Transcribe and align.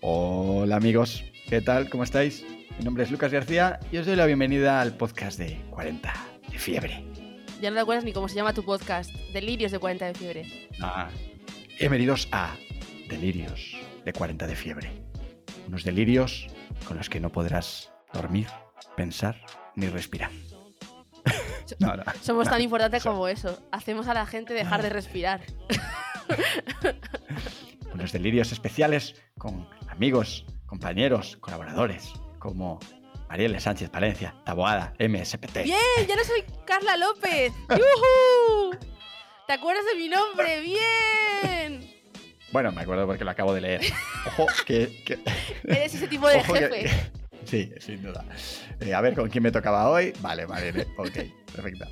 Hola 0.00 0.76
amigos, 0.76 1.24
¿qué 1.48 1.60
tal? 1.60 1.90
¿Cómo 1.90 2.04
estáis? 2.04 2.44
Mi 2.78 2.84
nombre 2.84 3.02
es 3.02 3.10
Lucas 3.10 3.32
García 3.32 3.80
y 3.90 3.98
os 3.98 4.06
doy 4.06 4.14
la 4.14 4.26
bienvenida 4.26 4.80
al 4.80 4.96
podcast 4.96 5.38
de 5.38 5.60
40 5.70 6.12
de 6.50 6.58
fiebre. 6.58 7.04
Ya 7.60 7.70
no 7.70 7.76
te 7.76 7.80
acuerdas 7.80 8.04
ni 8.04 8.12
cómo 8.12 8.28
se 8.28 8.36
llama 8.36 8.52
tu 8.54 8.64
podcast. 8.64 9.12
Delirios 9.32 9.72
de 9.72 9.80
40 9.80 10.06
de 10.06 10.14
fiebre. 10.14 10.68
Ah, 10.80 11.08
bienvenidos 11.80 12.28
a 12.30 12.54
Delirios 13.08 13.76
de 14.04 14.12
40 14.12 14.46
de 14.46 14.54
fiebre. 14.54 14.90
Unos 15.66 15.82
delirios 15.82 16.46
con 16.86 16.96
los 16.96 17.10
que 17.10 17.18
no 17.18 17.30
podrás 17.30 17.90
dormir, 18.12 18.46
pensar 18.96 19.40
ni 19.74 19.88
respirar. 19.88 20.30
No, 21.80 21.96
no, 21.96 22.04
Somos 22.22 22.48
tan 22.48 22.60
importantes 22.60 23.02
como 23.02 23.26
eso. 23.26 23.58
Hacemos 23.72 24.06
a 24.06 24.14
la 24.14 24.26
gente 24.26 24.54
dejar 24.54 24.80
de 24.80 24.90
respirar. 24.90 25.40
Unos 27.98 28.12
delirios 28.12 28.52
especiales 28.52 29.16
con 29.38 29.68
amigos, 29.88 30.46
compañeros, 30.66 31.36
colaboradores, 31.40 32.12
como 32.38 32.78
Marielle 33.28 33.58
Sánchez 33.58 33.90
Palencia, 33.90 34.36
Taboada, 34.44 34.94
MSPT. 35.00 35.64
¡Bien! 35.64 36.06
¡Ya 36.06 36.14
no 36.14 36.22
soy 36.22 36.44
Carla 36.64 36.96
López! 36.96 37.52
¡Yuhu! 37.68 38.70
¿Te 39.48 39.52
acuerdas 39.52 39.84
de 39.92 39.98
mi 39.98 40.08
nombre? 40.08 40.60
¡Bien! 40.60 41.90
Bueno, 42.52 42.70
me 42.70 42.82
acuerdo 42.82 43.04
porque 43.04 43.24
lo 43.24 43.32
acabo 43.32 43.52
de 43.52 43.62
leer. 43.62 43.80
Ojo, 44.26 44.46
que. 44.64 45.02
Eres 45.64 45.92
ese 45.96 46.06
tipo 46.06 46.28
de 46.28 46.40
jefe. 46.40 46.90
Sí, 47.46 47.72
sin 47.80 48.02
duda. 48.02 48.24
Eh, 48.78 48.94
a 48.94 49.00
ver 49.00 49.14
con 49.14 49.28
quién 49.28 49.42
me 49.42 49.50
tocaba 49.50 49.90
hoy. 49.90 50.12
Vale, 50.20 50.46
Marielle. 50.46 50.86
Ok, 50.98 51.18
perfecto. 51.52 51.86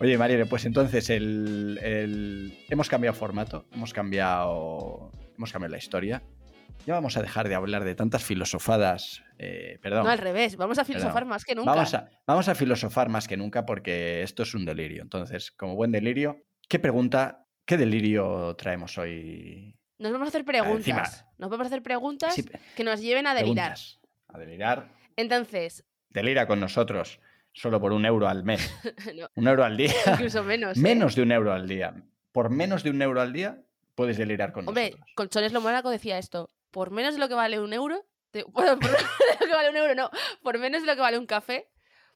Oye, 0.00 0.16
Marielle, 0.16 0.46
pues 0.46 0.64
entonces 0.64 1.10
el, 1.10 2.58
hemos 2.70 2.88
cambiado 2.88 3.14
formato, 3.14 3.66
hemos 3.70 3.92
cambiado, 3.92 5.10
hemos 5.40 5.52
cambiado 5.52 5.72
la 5.72 5.78
historia. 5.78 6.22
Ya 6.86 6.94
vamos 6.94 7.16
a 7.16 7.22
dejar 7.22 7.48
de 7.48 7.54
hablar 7.54 7.84
de 7.84 7.94
tantas 7.94 8.22
filosofadas. 8.22 9.22
Eh, 9.38 9.78
perdón. 9.80 10.04
No, 10.04 10.10
al 10.10 10.18
revés, 10.18 10.56
vamos 10.56 10.78
a 10.78 10.84
filosofar 10.84 11.24
más 11.24 11.44
que 11.44 11.54
nunca. 11.54 11.70
Vamos 11.70 11.94
a, 11.94 12.10
vamos 12.26 12.48
a 12.48 12.54
filosofar 12.54 13.08
más 13.08 13.26
que 13.26 13.38
nunca 13.38 13.64
porque 13.64 14.22
esto 14.22 14.42
es 14.42 14.54
un 14.54 14.66
delirio. 14.66 15.02
Entonces, 15.02 15.50
como 15.50 15.76
buen 15.76 15.92
delirio, 15.92 16.44
¿qué 16.68 16.78
pregunta, 16.78 17.46
qué 17.64 17.78
delirio 17.78 18.54
traemos 18.56 18.98
hoy? 18.98 19.74
Nos 19.98 20.12
vamos 20.12 20.26
a 20.26 20.28
hacer 20.28 20.44
preguntas. 20.44 21.24
nos 21.38 21.48
vamos 21.48 21.64
a 21.64 21.68
hacer 21.68 21.82
preguntas 21.82 22.34
que 22.76 22.84
nos 22.84 23.00
lleven 23.00 23.26
a 23.26 23.34
delirar. 23.34 23.78
A 24.28 24.38
delirar. 24.38 24.92
Entonces. 25.16 25.84
Delira 26.10 26.46
con 26.46 26.60
nosotros 26.60 27.18
solo 27.52 27.80
por 27.80 27.92
un 27.92 28.04
euro 28.04 28.28
al 28.28 28.44
mes. 28.44 28.70
Un 29.34 29.48
euro 29.48 29.64
al 29.64 29.76
día. 29.76 29.92
Incluso 30.06 30.44
menos. 30.44 30.76
¿eh? 30.76 30.80
menos 30.80 31.14
de 31.14 31.22
un 31.22 31.32
euro 31.32 31.52
al 31.52 31.66
día. 31.66 31.94
Por 32.30 32.50
menos 32.50 32.84
de 32.84 32.90
un 32.90 33.02
euro 33.02 33.20
al 33.20 33.32
día 33.32 33.64
puedes 34.00 34.16
delirar 34.16 34.50
con 34.50 34.66
Hombre, 34.66 34.92
nosotros. 34.92 35.12
Colchones 35.14 35.52
Lo 35.52 35.90
decía 35.90 36.16
esto. 36.16 36.48
Por 36.70 36.90
menos 36.90 37.12
de 37.12 37.20
lo 37.20 37.28
que 37.28 37.34
vale 37.34 37.60
un 37.60 37.74
euro. 37.74 38.02
Bueno, 38.48 38.78
por 38.80 38.90
menos 38.90 39.02
de 39.28 39.40
lo 39.40 39.46
que 39.46 39.52
vale 39.52 39.68
un 39.68 39.76
euro, 39.76 39.94
no. 39.94 40.10
Por 40.42 40.58
menos 40.58 40.80
de 40.80 40.86
lo 40.86 40.94
que 40.94 41.02
vale 41.02 41.18
un 41.18 41.26
café, 41.26 41.68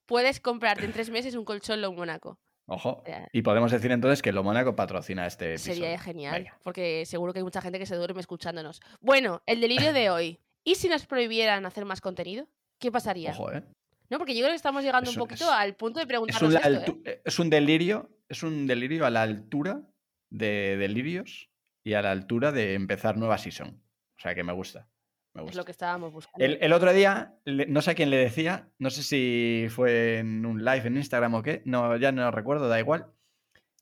puedes 0.07 0.41
comprarte 0.41 0.87
en 0.87 0.95
tres 0.95 1.11
meses 1.11 1.35
un 1.35 1.45
colchón 1.45 1.83
Lo 1.83 1.93
Mónaco. 1.93 2.39
Ojo. 2.65 3.05
Y 3.33 3.43
podemos 3.43 3.71
decir 3.71 3.93
entonces 3.93 4.23
que 4.23 4.33
Lo 4.33 4.43
Mónaco 4.43 4.75
patrocina 4.75 5.27
este 5.27 5.51
episodio. 5.51 5.75
Sería 5.75 5.99
genial, 5.99 6.53
porque 6.63 7.05
seguro 7.05 7.35
que 7.35 7.41
hay 7.41 7.45
mucha 7.45 7.61
gente 7.61 7.79
que 7.79 7.85
se 7.85 7.97
duerme 7.97 8.23
escuchándonos. 8.23 8.81
Bueno, 9.03 9.43
el 9.45 9.61
delirio 9.61 9.93
de 9.93 10.09
hoy. 10.09 10.41
¿Y 10.65 10.77
si 10.77 10.89
nos 10.89 11.05
prohibieran 11.05 11.67
hacer 11.67 11.85
más 11.85 12.01
contenido? 12.01 12.49
¿Qué 12.79 12.91
pasaría? 12.91 13.33
Ojo, 13.33 13.53
¿eh? 13.53 13.63
No, 14.09 14.17
porque 14.17 14.35
yo 14.35 14.41
creo 14.41 14.53
que 14.53 14.57
estamos 14.57 14.83
llegando 14.83 15.11
un 15.11 15.17
poquito 15.17 15.51
al 15.51 15.75
punto 15.77 16.01
de 16.01 16.07
preguntarnos 16.07 16.55
es 16.55 16.65
un, 16.65 16.75
esto, 16.77 16.99
¿eh? 17.05 17.21
es 17.23 17.39
un 17.39 17.51
delirio, 17.51 18.09
es 18.27 18.43
un 18.43 18.67
delirio 18.67 19.05
a 19.05 19.11
la 19.11 19.21
altura 19.21 19.83
de 20.31 20.79
delirios 20.79 21.51
y 21.85 21.95
a 21.95 22.03
la 22.03 22.11
altura 22.11 22.51
de 22.51 22.75
empezar 22.75 23.17
nueva 23.17 23.39
season. 23.39 23.81
O 24.17 24.21
sea 24.21 24.35
que 24.35 24.43
me 24.43 24.53
gusta. 24.53 24.89
Me 25.35 25.43
gusta. 25.43 25.53
Es 25.53 25.57
lo 25.57 25.65
que 25.65 25.73
estábamos 25.73 26.13
buscando. 26.13 26.45
El, 26.45 26.73
otro 26.73 26.93
día, 26.93 27.37
no 27.45 27.83
sé 27.83 27.91
a 27.93 27.95
quién 27.95 28.11
le 28.11 28.17
decía, 28.17 28.69
no 28.79 28.91
sé 28.91 29.03
si 29.03 29.67
fue 29.69 30.19
en 30.19 30.47
un 30.47 30.65
live 30.65 30.87
en 30.87 30.97
Instagram 30.97 31.35
o 31.35 31.43
qué, 31.43 31.63
no, 31.65 31.97
ya 31.97 32.11
no 32.11 32.31
recuerdo, 32.31 32.69
da 32.69 32.81
igual. 32.81 33.13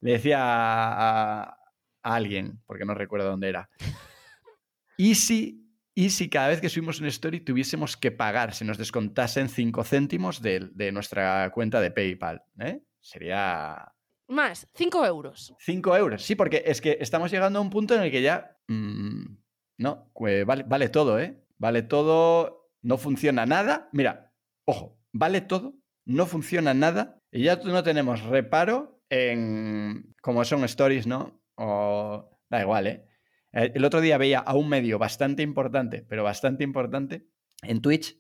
Le 0.01 0.13
decía 0.13 0.39
a, 0.41 1.43
a 1.43 1.57
alguien, 2.03 2.61
porque 2.67 2.85
no 2.85 2.95
recuerdo 2.95 3.31
dónde 3.31 3.49
era. 3.49 3.71
¿Y 4.97 5.15
si 5.15 5.63
y 5.95 6.11
si 6.11 6.31
cada 6.31 6.49
vez 6.49 6.61
que 6.61 6.71
subimos 6.71 7.01
una 7.01 7.09
story 7.09 7.41
tuviésemos 7.41 7.97
que 7.97 8.11
pagar, 8.11 8.55
se 8.55 8.65
nos 8.65 8.79
descontasen 8.79 9.49
5 9.49 9.85
céntimos 9.85 10.41
de, 10.41 10.91
nuestra 10.93 11.51
cuenta 11.53 11.81
de 11.81 11.91
PayPal, 11.91 12.43
¿eh? 12.59 12.81
Sería... 13.01 13.93
Más, 14.29 14.69
5 14.75 15.07
euros. 15.07 15.55
5 15.59 15.97
euros, 15.97 16.23
sí, 16.23 16.35
porque 16.35 16.63
es 16.67 16.81
que 16.81 16.99
estamos 17.01 17.31
llegando 17.31 17.59
a 17.59 17.63
un 17.63 17.71
punto 17.71 17.95
en 17.95 18.03
el 18.03 18.11
que 18.11 18.23
ya... 18.23 18.57
Mm, 18.69 19.37
no, 19.79 20.11
vale, 20.47 20.65
vale 20.65 20.89
todo, 20.89 21.19
¿eh? 21.19 21.43
Vale 21.59 21.83
todo, 21.83 22.71
no 22.83 22.99
funciona 22.99 23.47
nada. 23.47 23.89
Mira, 23.93 24.33
ojo, 24.65 24.99
vale 25.13 25.41
todo, 25.41 25.75
no 26.05 26.27
funciona 26.27 26.75
nada 26.75 27.21
y 27.31 27.43
ya 27.45 27.57
no 27.57 27.83
tenemos 27.83 28.23
reparo 28.23 29.03
en... 29.11 30.15
como 30.23 30.45
son 30.45 30.65
stories, 30.65 31.07
¿no? 31.07 31.43
O... 31.57 32.29
Da 32.49 32.61
igual, 32.61 32.87
¿eh? 32.87 33.07
Eh, 33.53 33.73
el 33.75 33.85
otro 33.85 34.01
día 34.01 34.19
veía 34.19 34.39
a 34.39 34.55
un 34.55 34.69
medio 34.69 34.99
bastante 34.99 35.43
importante, 35.43 36.05
pero 36.09 36.23
bastante 36.23 36.65
importante, 36.65 37.27
en 37.63 37.81
Twitch. 37.81 38.19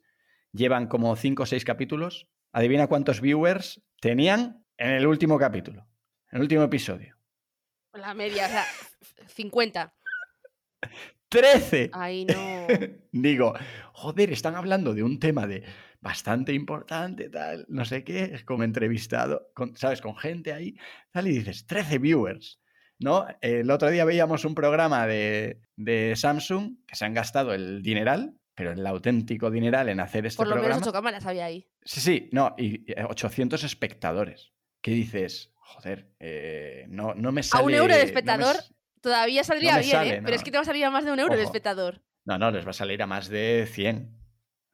Llevan 0.53 0.87
como 0.87 1.15
5 1.17 1.43
o 1.43 1.47
6 1.47 1.65
capítulos. 1.65 2.29
Adivina 2.53 2.87
cuántos 2.87 3.21
viewers 3.21 3.83
tenían 4.01 4.65
en 4.77 4.91
el 4.91 5.07
último 5.07 5.39
capítulo, 5.39 5.87
el 6.33 6.41
último 6.41 6.63
episodio. 6.65 7.17
La 7.93 8.15
media, 8.15 8.47
o 8.47 8.49
sea, 8.49 8.65
50. 9.29 9.95
13. 11.29 11.91
Ay, 11.93 12.25
no. 12.25 12.67
Digo, 13.13 13.55
joder, 13.93 14.33
están 14.33 14.57
hablando 14.57 14.95
de 14.95 15.03
un 15.03 15.19
tema 15.19 15.47
de 15.47 15.63
bastante 16.01 16.53
importante, 16.53 17.29
tal, 17.29 17.65
no 17.69 17.85
sé 17.85 18.03
qué, 18.03 18.43
como 18.45 18.65
entrevistado, 18.65 19.53
¿sabes? 19.77 20.01
Con 20.01 20.17
gente 20.17 20.53
ahí, 20.53 20.77
tal, 21.13 21.29
y 21.29 21.39
dices, 21.39 21.67
13 21.67 21.99
viewers. 21.99 22.61
¿no? 22.99 23.27
El 23.41 23.71
otro 23.71 23.91
día 23.91 24.05
veíamos 24.05 24.45
un 24.45 24.55
programa 24.55 25.07
de, 25.07 25.61
Samsung 26.17 26.77
que 26.87 26.97
se 26.97 27.05
han 27.05 27.15
gastado 27.15 27.53
el 27.53 27.83
dineral, 27.83 28.37
pero 28.55 28.73
el 28.73 28.87
auténtico 28.87 29.51
dineral 29.51 29.89
en 29.89 30.01
hacer 30.01 30.27
este 30.27 30.43
programa. 30.43 30.61
Por 30.61 30.69
lo 30.69 30.75
menos 30.75 30.89
8 30.89 30.93
cámaras 30.93 31.27
había 31.27 31.47
ahí. 31.47 31.69
Sí, 31.85 32.01
sí, 32.01 32.31
no, 32.33 32.55
y 32.59 32.85
800 33.01 33.63
espectadores. 33.65 34.53
¿Qué 34.81 34.93
dices? 34.93 35.52
Joder, 35.75 36.07
eh, 36.21 36.87
no, 36.89 37.15
no 37.15 37.33
me 37.33 37.43
sale... 37.43 37.63
A 37.63 37.67
un 37.67 37.75
euro 37.75 37.95
de 37.95 38.03
espectador 38.03 38.57
todavía 39.01 39.45
saldría 39.45 39.79
bien, 39.79 40.03
¿eh? 40.05 40.21
Pero 40.25 40.37
es 40.37 40.43
que 40.43 40.51
te 40.51 40.57
va 40.57 40.63
a 40.63 40.67
salir 40.67 40.85
a 40.85 40.91
más 40.91 41.05
de 41.05 41.13
un 41.13 41.19
euro 41.19 41.37
de 41.37 41.43
espectador. 41.43 42.03
No, 42.25 42.39
no, 42.39 42.51
les 42.51 42.65
va 42.65 42.71
a 42.71 42.75
salir 42.75 43.03
a 43.03 43.07
más 43.07 43.29
de 43.29 43.69
100. 43.71 44.17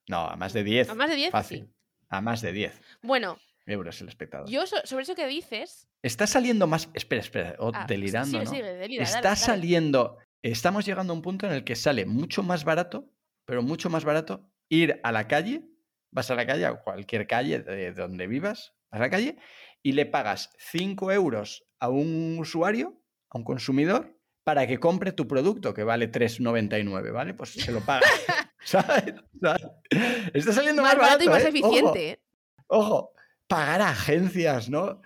No, 0.09 0.29
a 0.29 0.37
más 0.37 0.53
de 0.53 0.65
10. 0.65 0.91
¿A 0.91 0.95
más 0.95 1.11
de 1.11 1.17
10? 1.17 1.31
Fácil. 1.31 1.73
A 2.09 2.21
más 2.21 2.41
de 2.41 2.53
10. 2.53 2.81
Bueno, 3.03 3.39
euros 3.67 4.01
el 4.01 4.09
espectador. 4.09 4.49
Yo, 4.49 4.67
sobre 4.67 5.03
eso 5.03 5.15
que 5.15 5.27
dices. 5.27 5.89
Está 6.03 6.27
saliendo 6.27 6.67
más. 6.67 6.91
Espera, 6.95 7.21
espera, 7.21 7.57
ah, 7.59 7.87
delirando. 7.89 8.43
¿no? 8.43 8.53
Está 8.53 9.37
saliendo. 9.37 10.19
Estamos 10.43 10.85
llegando 10.85 11.13
a 11.13 11.17
un 11.17 11.23
punto 11.23 11.47
en 11.47 11.53
el 11.53 11.65
que 11.65 11.77
sale 11.77 12.07
mucho 12.07 12.43
más 12.43 12.65
barato, 12.65 13.11
pero 13.45 13.63
mucho 13.63 13.91
más 13.91 14.05
barato, 14.05 14.51
ir 14.69 15.01
a 15.03 15.13
la 15.13 15.27
calle. 15.27 15.63
Vas 16.11 16.31
a 16.31 16.35
la 16.35 16.47
calle, 16.47 16.65
a 16.65 16.75
cualquier 16.77 17.27
calle 17.27 17.61
de 17.61 17.93
donde 17.93 18.27
vivas, 18.27 18.75
a 18.91 18.99
la 18.99 19.11
calle, 19.11 19.37
y 19.83 19.93
le 19.93 20.07
pagas 20.07 20.51
5 20.59 21.13
euros 21.13 21.65
a 21.81 21.89
un 21.89 22.37
usuario, 22.39 23.03
a 23.31 23.39
un 23.39 23.45
consumidor, 23.45 24.19
para 24.45 24.67
que 24.67 24.81
compre 24.81 25.13
tu 25.13 25.29
producto, 25.29 25.75
que 25.75 25.85
vale 25.85 26.11
3,99, 26.11 27.13
¿vale? 27.13 27.35
Pues 27.35 27.51
se 27.53 27.71
lo 27.71 27.81
paga. 27.81 28.07
¿Sabes? 28.65 29.15
Está 30.33 30.53
saliendo 30.53 30.83
más, 30.83 30.97
barato, 30.97 31.25
y 31.25 31.29
más 31.29 31.45
¿eh? 31.45 31.49
eficiente. 31.49 32.23
ojo, 32.67 33.13
pagar 33.47 33.83
a 33.83 33.91
agencias, 33.91 34.69
¿no? 34.69 35.01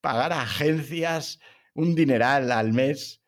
Pagar 0.00 0.32
a 0.32 0.42
agencias 0.42 1.40
un 1.74 1.94
dineral 1.94 2.52
al 2.52 2.72
mes 2.72 3.22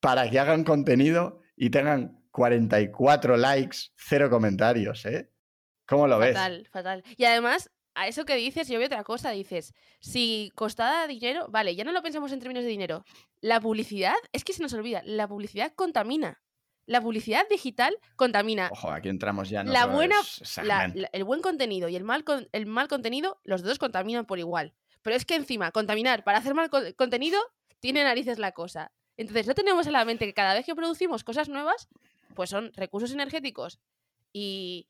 para 0.00 0.28
que 0.28 0.38
hagan 0.38 0.64
contenido 0.64 1.42
y 1.56 1.70
tengan 1.70 2.24
44 2.32 3.36
likes, 3.36 3.78
cero 3.96 4.30
comentarios, 4.30 5.04
¿eh? 5.06 5.30
¿Cómo 5.86 6.06
lo 6.06 6.18
ves? 6.18 6.34
Fatal, 6.34 6.68
fatal. 6.72 7.04
Y 7.16 7.24
además, 7.24 7.70
a 7.94 8.08
eso 8.08 8.24
que 8.24 8.36
dices, 8.36 8.68
yo 8.68 8.78
veo 8.78 8.86
otra 8.86 9.04
cosa, 9.04 9.30
dices, 9.30 9.74
si 10.00 10.50
costara 10.54 11.06
dinero, 11.06 11.46
vale, 11.50 11.74
ya 11.74 11.84
no 11.84 11.92
lo 11.92 12.02
pensamos 12.02 12.32
en 12.32 12.38
términos 12.38 12.64
de 12.64 12.70
dinero. 12.70 13.04
La 13.40 13.60
publicidad, 13.60 14.14
es 14.32 14.44
que 14.44 14.52
se 14.52 14.62
nos 14.62 14.72
olvida, 14.72 15.02
la 15.04 15.28
publicidad 15.28 15.72
contamina. 15.74 16.40
La 16.86 17.00
publicidad 17.00 17.48
digital 17.48 17.96
contamina. 18.16 18.68
Ojo, 18.72 18.90
aquí 18.90 19.08
entramos 19.08 19.48
ya 19.48 19.60
en 19.60 19.72
la 19.72 19.86
buena, 19.86 20.16
El 21.12 21.24
buen 21.24 21.40
contenido 21.40 21.88
y 21.88 21.96
el 21.96 22.02
mal, 22.02 22.24
el 22.50 22.66
mal 22.66 22.88
contenido, 22.88 23.40
los 23.44 23.62
dos 23.62 23.78
contaminan 23.78 24.26
por 24.26 24.38
igual. 24.38 24.74
Pero 25.02 25.14
es 25.16 25.24
que 25.24 25.36
encima, 25.36 25.70
contaminar 25.70 26.24
para 26.24 26.38
hacer 26.38 26.54
mal 26.54 26.70
contenido, 26.96 27.40
tiene 27.78 28.02
narices 28.02 28.38
la 28.38 28.52
cosa. 28.52 28.92
Entonces, 29.16 29.46
no 29.46 29.54
tenemos 29.54 29.86
en 29.86 29.92
la 29.92 30.04
mente 30.04 30.26
que 30.26 30.34
cada 30.34 30.54
vez 30.54 30.66
que 30.66 30.74
producimos 30.74 31.22
cosas 31.22 31.48
nuevas, 31.48 31.88
pues 32.34 32.50
son 32.50 32.72
recursos 32.74 33.12
energéticos 33.12 33.78
y, 34.32 34.88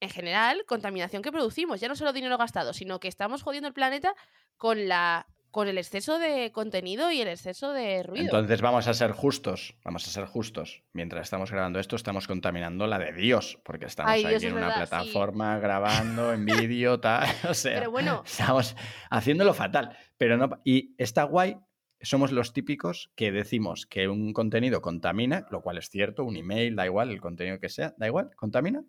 en 0.00 0.10
general, 0.10 0.64
contaminación 0.66 1.22
que 1.22 1.32
producimos. 1.32 1.80
Ya 1.80 1.88
no 1.88 1.96
solo 1.96 2.12
dinero 2.12 2.38
gastado, 2.38 2.72
sino 2.72 3.00
que 3.00 3.08
estamos 3.08 3.42
jodiendo 3.42 3.68
el 3.68 3.74
planeta 3.74 4.14
con 4.56 4.88
la 4.88 5.26
con 5.50 5.66
el 5.66 5.78
exceso 5.78 6.18
de 6.18 6.52
contenido 6.52 7.10
y 7.10 7.22
el 7.22 7.28
exceso 7.28 7.72
de 7.72 8.02
ruido. 8.02 8.26
Entonces 8.26 8.60
vamos 8.60 8.86
a 8.86 8.94
ser 8.94 9.12
justos, 9.12 9.74
vamos 9.82 10.06
a 10.06 10.10
ser 10.10 10.26
justos. 10.26 10.82
Mientras 10.92 11.22
estamos 11.22 11.50
grabando 11.50 11.80
esto, 11.80 11.96
estamos 11.96 12.26
contaminando 12.26 12.86
la 12.86 12.98
de 12.98 13.12
Dios, 13.12 13.58
porque 13.64 13.86
estamos 13.86 14.12
aquí 14.12 14.46
en 14.46 14.54
una 14.54 14.74
plataforma 14.74 15.58
grabando 15.58 16.32
en 16.32 16.44
vídeo, 16.44 17.00
tal. 17.00 17.26
O 17.48 17.54
sea, 17.54 17.78
Pero 17.78 17.90
bueno. 17.90 18.22
estamos 18.26 18.76
haciéndolo 19.10 19.54
fatal. 19.54 19.96
Pero 20.18 20.36
no, 20.36 20.60
y 20.64 20.94
está 20.98 21.22
guay 21.24 21.56
somos 22.00 22.30
los 22.30 22.52
típicos 22.52 23.10
que 23.16 23.32
decimos 23.32 23.86
que 23.86 24.08
un 24.08 24.32
contenido 24.32 24.80
contamina, 24.80 25.46
lo 25.50 25.62
cual 25.62 25.78
es 25.78 25.90
cierto, 25.90 26.24
un 26.24 26.36
email, 26.36 26.76
da 26.76 26.86
igual, 26.86 27.10
el 27.10 27.20
contenido 27.20 27.58
que 27.58 27.68
sea, 27.68 27.94
da 27.98 28.06
igual, 28.06 28.30
contamina, 28.36 28.84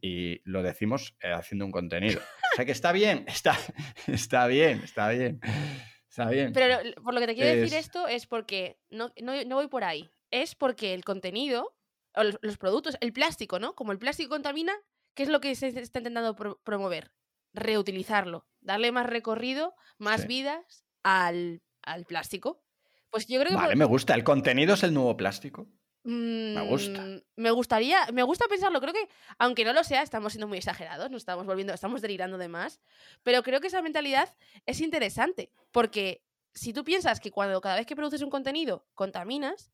y 0.00 0.40
lo 0.44 0.62
decimos 0.62 1.16
eh, 1.22 1.32
haciendo 1.32 1.64
un 1.64 1.72
contenido. 1.72 2.20
O 2.52 2.56
sea 2.56 2.64
que 2.64 2.72
está 2.72 2.92
bien, 2.92 3.24
está, 3.28 3.56
está 4.06 4.46
bien, 4.46 4.80
está 4.84 5.08
bien. 5.10 5.40
Está 6.08 6.28
bien. 6.28 6.52
Pero 6.52 6.78
por 7.02 7.14
lo 7.14 7.20
que 7.20 7.28
te 7.28 7.34
quiero 7.34 7.54
decir 7.54 7.78
esto 7.78 8.08
es 8.08 8.26
porque 8.26 8.80
no, 8.90 9.12
voy 9.46 9.68
por 9.68 9.84
ahí. 9.84 10.10
Es 10.32 10.56
porque 10.56 10.92
el 10.92 11.04
contenido, 11.04 11.76
o 12.14 12.24
los, 12.24 12.58
productos, 12.58 12.96
el 13.00 13.12
plástico, 13.12 13.60
¿no? 13.60 13.74
Como 13.74 13.92
el 13.92 13.98
plástico 13.98 14.30
contamina, 14.30 14.72
¿qué 15.14 15.22
es 15.22 15.28
lo 15.28 15.40
que 15.40 15.54
se 15.54 15.68
está 15.68 16.00
intentando 16.00 16.34
promover? 16.64 17.12
Reutilizarlo, 17.52 18.46
darle 18.60 18.90
más 18.90 19.06
recorrido, 19.06 19.74
más 19.98 20.26
vidas 20.26 20.84
al, 21.04 21.62
plástico. 22.08 22.62
Pues 23.10 23.26
yo 23.28 23.40
creo 23.40 23.50
que. 23.50 23.56
Vale, 23.56 23.76
me 23.76 23.84
gusta. 23.84 24.14
¿El 24.14 24.24
contenido 24.24 24.74
es 24.74 24.82
el 24.82 24.92
nuevo 24.94 25.16
plástico? 25.16 25.68
Me 26.02 26.62
gusta. 26.62 27.02
Mm, 27.02 27.20
me 27.36 27.50
gustaría, 27.50 28.06
me 28.12 28.22
gusta 28.22 28.46
pensarlo. 28.48 28.80
Creo 28.80 28.94
que, 28.94 29.08
aunque 29.38 29.64
no 29.64 29.72
lo 29.72 29.84
sea, 29.84 30.02
estamos 30.02 30.32
siendo 30.32 30.48
muy 30.48 30.58
exagerados, 30.58 31.10
nos 31.10 31.22
estamos 31.22 31.46
volviendo, 31.46 31.74
estamos 31.74 32.00
delirando 32.00 32.38
de 32.38 32.48
más. 32.48 32.80
Pero 33.22 33.42
creo 33.42 33.60
que 33.60 33.66
esa 33.66 33.82
mentalidad 33.82 34.34
es 34.66 34.80
interesante. 34.80 35.52
Porque 35.70 36.24
si 36.54 36.72
tú 36.72 36.84
piensas 36.84 37.20
que 37.20 37.30
cuando 37.30 37.60
cada 37.60 37.76
vez 37.76 37.86
que 37.86 37.96
produces 37.96 38.22
un 38.22 38.30
contenido 38.30 38.86
contaminas, 38.94 39.72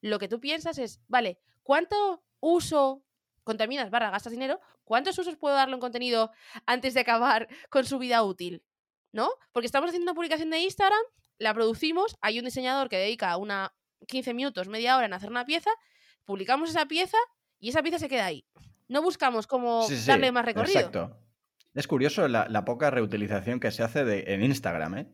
lo 0.00 0.18
que 0.18 0.28
tú 0.28 0.40
piensas 0.40 0.78
es, 0.78 1.00
vale, 1.06 1.38
¿cuánto 1.62 2.24
uso 2.40 3.04
contaminas 3.44 3.90
barra 3.90 4.10
gastas 4.10 4.32
dinero? 4.32 4.60
¿Cuántos 4.84 5.18
usos 5.18 5.36
puedo 5.36 5.54
darle 5.54 5.74
un 5.74 5.80
contenido 5.80 6.32
antes 6.66 6.94
de 6.94 7.00
acabar 7.00 7.48
con 7.70 7.84
su 7.84 7.98
vida 7.98 8.22
útil? 8.22 8.64
¿No? 9.12 9.30
Porque 9.52 9.66
estamos 9.66 9.88
haciendo 9.88 10.10
una 10.10 10.14
publicación 10.14 10.50
de 10.50 10.58
Instagram, 10.58 11.00
la 11.38 11.54
producimos, 11.54 12.16
hay 12.20 12.38
un 12.38 12.44
diseñador 12.44 12.88
que 12.88 12.98
dedica 12.98 13.36
una 13.36 13.74
15 14.06 14.34
minutos, 14.34 14.68
media 14.68 14.96
hora 14.96 15.06
en 15.06 15.12
hacer 15.12 15.30
una 15.30 15.44
pieza, 15.44 15.70
publicamos 16.24 16.70
esa 16.70 16.86
pieza 16.86 17.18
y 17.58 17.70
esa 17.70 17.82
pieza 17.82 17.98
se 17.98 18.08
queda 18.08 18.26
ahí. 18.26 18.44
No 18.88 19.02
buscamos 19.02 19.46
cómo 19.46 19.86
darle 20.06 20.32
más 20.32 20.44
recorrido. 20.44 20.78
Exacto. 20.78 21.18
Es 21.74 21.86
curioso 21.86 22.26
la, 22.26 22.64
poca 22.64 22.90
reutilización 22.90 23.60
que 23.60 23.70
se 23.70 23.82
hace 23.82 24.04
de, 24.04 24.24
en 24.28 24.42
Instagram, 24.42 24.98
¿eh? 24.98 25.06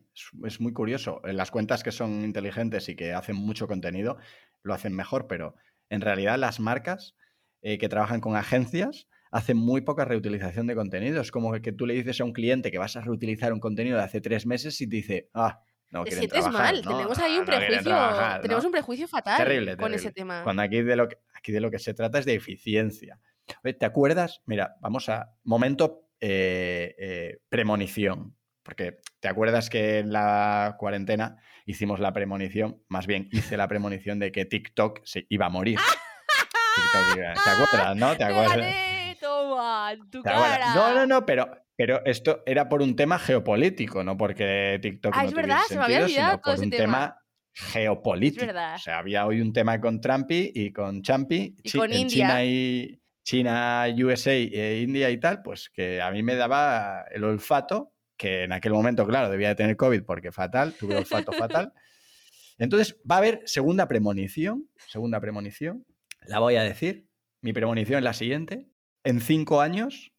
es, 0.45 0.59
muy 0.59 0.73
curioso. 0.73 1.21
En 1.25 1.37
las 1.37 1.51
cuentas 1.51 1.83
que 1.83 1.91
son 1.91 2.23
inteligentes 2.23 2.89
y 2.89 2.95
que 2.95 3.13
hacen 3.13 3.35
mucho 3.35 3.67
contenido 3.67 4.17
lo 4.63 4.73
hacen 4.73 4.95
mejor, 4.95 5.27
pero 5.27 5.55
en 5.89 6.01
realidad 6.01 6.39
las 6.39 6.59
marcas 6.59 7.15
eh, 7.61 7.77
que 7.77 7.87
trabajan 7.87 8.19
con 8.19 8.35
agencias 8.35 9.07
hacen 9.31 9.57
muy 9.57 9.81
poca 9.81 10.05
reutilización 10.05 10.65
de 10.65 10.75
contenido. 10.75 11.21
Es 11.21 11.29
como 11.29 11.51
que 11.61 11.71
tú 11.71 11.85
le 11.85 11.93
dices 11.93 12.21
a 12.21 12.23
un 12.23 12.33
cliente 12.33 12.71
que 12.71 12.79
vas 12.79 12.95
a 12.95 13.01
reutilizar 13.01 13.53
un 13.53 13.59
contenido 13.59 13.97
de 13.97 14.03
hace 14.03 14.21
tres 14.21 14.45
meses 14.45 14.79
y 14.81 14.89
te 14.89 14.95
dice, 14.95 15.29
ah, 15.33 15.61
no 15.89 16.03
te 16.03 16.11
sientes 16.11 16.47
mal, 16.47 16.81
tenemos 16.81 17.17
ahí 17.19 17.37
un 17.37 17.45
prejuicio, 17.45 17.97
tenemos 18.41 18.65
un 18.65 18.71
prejuicio 18.71 19.07
fatal 19.07 19.77
con 19.77 19.93
ese 19.93 20.11
tema. 20.11 20.43
Cuando 20.43 20.61
aquí 20.61 20.81
de, 20.81 20.95
lo 20.95 21.07
que, 21.07 21.17
aquí 21.33 21.51
de 21.51 21.61
lo 21.61 21.71
que 21.71 21.79
se 21.79 21.93
trata 21.93 22.19
es 22.19 22.25
de 22.25 22.33
eficiencia. 22.33 23.19
¿Te 23.61 23.85
acuerdas? 23.85 24.41
Mira, 24.45 24.75
vamos 24.81 25.07
a 25.09 25.31
momento 25.43 26.09
eh, 26.19 26.95
eh, 26.97 27.37
premonición. 27.49 28.35
Porque 28.63 28.97
te 29.19 29.27
acuerdas 29.27 29.69
que 29.69 29.99
en 29.99 30.11
la 30.11 30.75
cuarentena 30.79 31.37
hicimos 31.67 31.99
la 31.99 32.13
premonición, 32.13 32.81
más 32.87 33.05
bien 33.05 33.29
hice 33.31 33.57
la 33.57 33.67
premonición 33.67 34.17
de 34.17 34.31
que 34.31 34.45
TikTok 34.45 35.01
se 35.03 35.27
iba 35.29 35.45
a 35.45 35.49
morir. 35.49 35.77
¿Te 37.15 37.49
acuerdas, 37.49 37.95
no? 37.95 38.17
¿Te 38.17 38.23
acuerdas? 38.23 38.75
Toma, 39.19 39.93
tu 40.09 40.23
cara. 40.23 40.73
No, 40.73 40.95
no, 40.95 41.05
no, 41.05 41.25
pero 41.25 41.47
pero 41.75 42.03
esto 42.05 42.41
era 42.45 42.69
por 42.69 42.81
un 42.81 42.95
tema 42.95 43.19
geopolítico, 43.19 44.03
no 44.03 44.17
porque 44.17 44.79
TikTok 44.81 45.13
ah, 45.15 45.23
no 45.23 45.29
es 45.29 45.35
verdad, 45.35 45.59
se 45.67 45.77
me 45.77 45.83
había 45.83 46.07
sino 46.07 46.41
por 46.41 46.59
un 46.59 46.69
tema, 46.69 47.17
geopolítico. 47.55 48.45
O 48.45 48.77
sea, 48.79 48.99
había 48.99 49.25
hoy 49.25 49.41
un 49.41 49.53
tema 49.53 49.79
con 49.79 50.01
Trumpy 50.01 50.51
y 50.53 50.71
con 50.71 51.01
Champi, 51.01 51.55
y 51.63 51.71
con 51.71 51.91
India. 51.91 52.27
China 52.27 52.45
y 52.45 53.01
China, 53.23 53.85
USA 53.97 54.33
e 54.33 54.81
India 54.81 55.09
y 55.09 55.19
tal, 55.19 55.41
pues 55.41 55.69
que 55.69 56.01
a 56.01 56.11
mí 56.11 56.21
me 56.21 56.35
daba 56.35 57.05
el 57.11 57.23
olfato, 57.23 57.93
que 58.17 58.43
en 58.43 58.51
aquel 58.51 58.73
momento, 58.73 59.07
claro, 59.07 59.29
debía 59.29 59.49
de 59.49 59.55
tener 59.55 59.77
COVID 59.77 60.03
porque 60.03 60.31
fatal, 60.31 60.73
tuve 60.73 60.97
olfato 60.97 61.31
fatal. 61.31 61.73
Entonces, 62.57 62.97
va 63.09 63.15
a 63.15 63.17
haber 63.19 63.41
segunda 63.45 63.87
premonición, 63.87 64.69
segunda 64.87 65.19
premonición, 65.19 65.85
la 66.27 66.39
voy 66.39 66.55
a 66.55 66.63
decir. 66.63 67.07
Mi 67.41 67.53
premonición 67.53 67.99
es 67.99 68.03
la 68.03 68.13
siguiente. 68.13 68.67
En 69.03 69.21
cinco 69.21 69.61
años, 69.61 70.11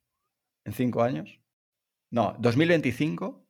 en 0.64 0.72
cinco 0.72 1.02
años, 1.02 1.40
no, 2.10 2.36
2025 2.38 3.46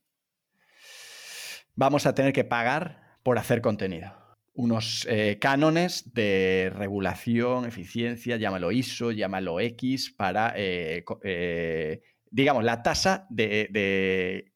vamos 1.77 2.07
a 2.07 2.15
tener 2.15 2.33
que 2.33 2.45
pagar 2.45 3.19
por 3.23 3.39
hacer 3.39 3.61
contenido. 3.61 4.13
Unos 4.55 5.07
eh, 5.11 5.39
cánones 5.39 6.15
de 6.15 6.73
regulación, 6.75 7.67
eficiencia, 7.67 8.37
llámalo 8.37 8.73
ISO, 8.73 9.13
llámalo 9.13 9.61
X, 9.61 10.15
para, 10.17 10.55
eh, 10.57 11.05
eh, 11.23 12.03
digamos, 12.31 12.65
la 12.65 12.83
tasa 12.83 13.27
de, 13.29 14.53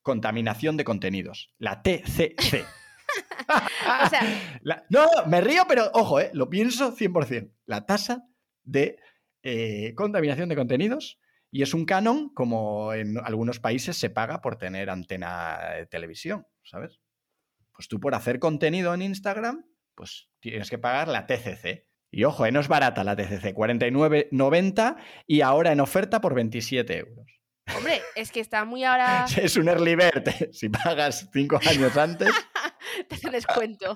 contaminación 0.00 0.76
de 0.76 0.84
contenidos, 0.84 1.54
la 1.58 1.82
TCC. 1.82 2.64
o 4.04 4.08
sea... 4.08 4.82
no, 4.88 5.06
me 5.26 5.42
río, 5.42 5.64
pero 5.68 5.90
ojo, 5.92 6.18
lo 6.32 6.48
pienso 6.48 6.96
100%. 6.96 7.52
La 7.66 7.84
tasa 7.84 8.26
de 8.64 8.96
contaminación 9.96 10.48
de 10.48 10.56
contenidos 10.56 11.18
y 11.52 11.62
es 11.62 11.74
un 11.74 11.84
canon 11.84 12.30
como 12.30 12.94
en 12.94 13.18
algunos 13.18 13.60
países 13.60 13.96
se 13.96 14.08
paga 14.08 14.40
por 14.40 14.56
tener 14.56 14.88
antena 14.88 15.58
de 15.76 15.86
televisión, 15.86 16.46
¿sabes? 16.64 16.98
Pues 17.72 17.88
tú 17.88 18.00
por 18.00 18.14
hacer 18.14 18.38
contenido 18.38 18.94
en 18.94 19.02
Instagram, 19.02 19.66
pues 19.94 20.30
tienes 20.40 20.70
que 20.70 20.78
pagar 20.78 21.08
la 21.08 21.26
TCC. 21.26 21.86
Y 22.10 22.24
ojo, 22.24 22.46
eh, 22.46 22.52
no 22.52 22.60
es 22.60 22.68
barata 22.68 23.04
la 23.04 23.16
TCC, 23.16 23.54
49,90 23.54 24.96
y 25.26 25.42
ahora 25.42 25.72
en 25.72 25.80
oferta 25.80 26.22
por 26.22 26.34
27 26.34 26.98
euros. 26.98 27.26
Hombre, 27.76 28.00
es 28.16 28.32
que 28.32 28.40
está 28.40 28.64
muy 28.64 28.84
ahora... 28.84 29.26
es 29.36 29.56
un 29.56 29.68
early 29.68 29.94
bird. 29.94 30.28
Si 30.52 30.70
pagas 30.70 31.28
cinco 31.32 31.60
años 31.68 31.96
antes... 31.98 32.30
Te 33.08 33.30
descuento. 33.30 33.94